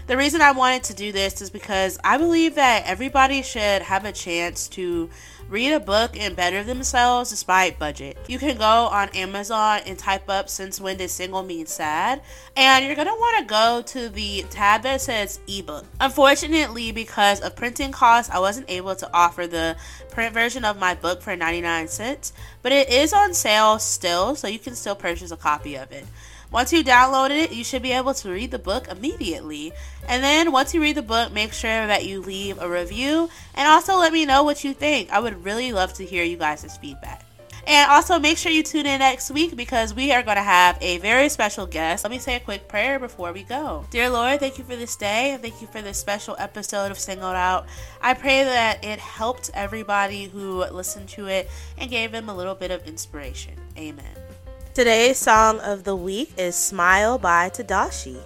The 0.06 0.16
reason 0.16 0.40
I 0.40 0.52
wanted 0.52 0.84
to 0.84 0.94
do 0.94 1.12
this 1.12 1.42
is 1.42 1.50
because 1.50 1.98
I 2.02 2.16
believe 2.16 2.54
that 2.54 2.84
everybody 2.86 3.42
should 3.42 3.82
have 3.82 4.06
a 4.06 4.12
chance 4.12 4.68
to 4.68 5.10
read 5.52 5.70
a 5.70 5.78
book 5.78 6.18
and 6.18 6.34
better 6.34 6.64
themselves 6.64 7.28
despite 7.28 7.78
budget. 7.78 8.16
You 8.26 8.38
can 8.38 8.56
go 8.56 8.64
on 8.64 9.10
Amazon 9.10 9.82
and 9.84 9.98
type 9.98 10.30
up 10.30 10.48
Since 10.48 10.80
When 10.80 10.96
Did 10.96 11.10
Single 11.10 11.42
Mean 11.42 11.66
Sad, 11.66 12.22
and 12.56 12.86
you're 12.86 12.96
gonna 12.96 13.14
wanna 13.14 13.44
go 13.44 13.82
to 13.88 14.08
the 14.08 14.46
tab 14.48 14.82
that 14.84 15.02
says 15.02 15.40
ebook. 15.46 15.84
Unfortunately, 16.00 16.90
because 16.90 17.42
of 17.42 17.54
printing 17.54 17.92
costs, 17.92 18.32
I 18.32 18.38
wasn't 18.38 18.70
able 18.70 18.96
to 18.96 19.10
offer 19.12 19.46
the 19.46 19.76
print 20.10 20.32
version 20.32 20.64
of 20.64 20.78
my 20.78 20.94
book 20.94 21.20
for 21.20 21.36
99 21.36 21.86
cents, 21.86 22.32
but 22.62 22.72
it 22.72 22.88
is 22.88 23.12
on 23.12 23.34
sale 23.34 23.78
still, 23.78 24.34
so 24.34 24.48
you 24.48 24.58
can 24.58 24.74
still 24.74 24.94
purchase 24.94 25.32
a 25.32 25.36
copy 25.36 25.76
of 25.76 25.92
it. 25.92 26.06
Once 26.52 26.72
you 26.72 26.84
download 26.84 27.30
it, 27.30 27.50
you 27.52 27.64
should 27.64 27.82
be 27.82 27.92
able 27.92 28.12
to 28.12 28.30
read 28.30 28.50
the 28.50 28.58
book 28.58 28.86
immediately. 28.88 29.72
And 30.06 30.22
then 30.22 30.52
once 30.52 30.74
you 30.74 30.82
read 30.82 30.96
the 30.96 31.02
book, 31.02 31.32
make 31.32 31.52
sure 31.52 31.86
that 31.86 32.04
you 32.04 32.20
leave 32.20 32.60
a 32.60 32.68
review 32.68 33.30
and 33.54 33.66
also 33.66 33.96
let 33.96 34.12
me 34.12 34.26
know 34.26 34.44
what 34.44 34.62
you 34.62 34.74
think. 34.74 35.10
I 35.10 35.18
would 35.18 35.44
really 35.44 35.72
love 35.72 35.94
to 35.94 36.04
hear 36.04 36.24
you 36.24 36.36
guys' 36.36 36.76
feedback. 36.76 37.24
And 37.66 37.90
also 37.90 38.18
make 38.18 38.38
sure 38.38 38.50
you 38.50 38.62
tune 38.62 38.86
in 38.86 38.98
next 38.98 39.30
week 39.30 39.56
because 39.56 39.94
we 39.94 40.12
are 40.12 40.22
going 40.22 40.36
to 40.36 40.42
have 40.42 40.76
a 40.80 40.98
very 40.98 41.28
special 41.28 41.64
guest. 41.64 42.04
Let 42.04 42.10
me 42.10 42.18
say 42.18 42.34
a 42.34 42.40
quick 42.40 42.66
prayer 42.66 42.98
before 42.98 43.32
we 43.32 43.44
go. 43.44 43.86
Dear 43.90 44.10
Lord, 44.10 44.40
thank 44.40 44.58
you 44.58 44.64
for 44.64 44.74
this 44.74 44.96
day 44.96 45.30
and 45.30 45.40
thank 45.40 45.60
you 45.60 45.68
for 45.68 45.80
this 45.80 45.96
special 45.96 46.34
episode 46.38 46.90
of 46.90 46.98
Singled 46.98 47.36
Out. 47.36 47.66
I 48.00 48.14
pray 48.14 48.42
that 48.42 48.84
it 48.84 48.98
helped 48.98 49.50
everybody 49.54 50.24
who 50.24 50.64
listened 50.64 51.08
to 51.10 51.28
it 51.28 51.48
and 51.78 51.88
gave 51.88 52.10
them 52.10 52.28
a 52.28 52.34
little 52.34 52.56
bit 52.56 52.72
of 52.72 52.86
inspiration. 52.86 53.54
Amen. 53.78 54.31
Today's 54.74 55.18
song 55.18 55.60
of 55.60 55.84
the 55.84 55.94
week 55.94 56.32
is 56.38 56.56
Smile 56.56 57.18
by 57.18 57.50
Tedashii. 57.50 58.24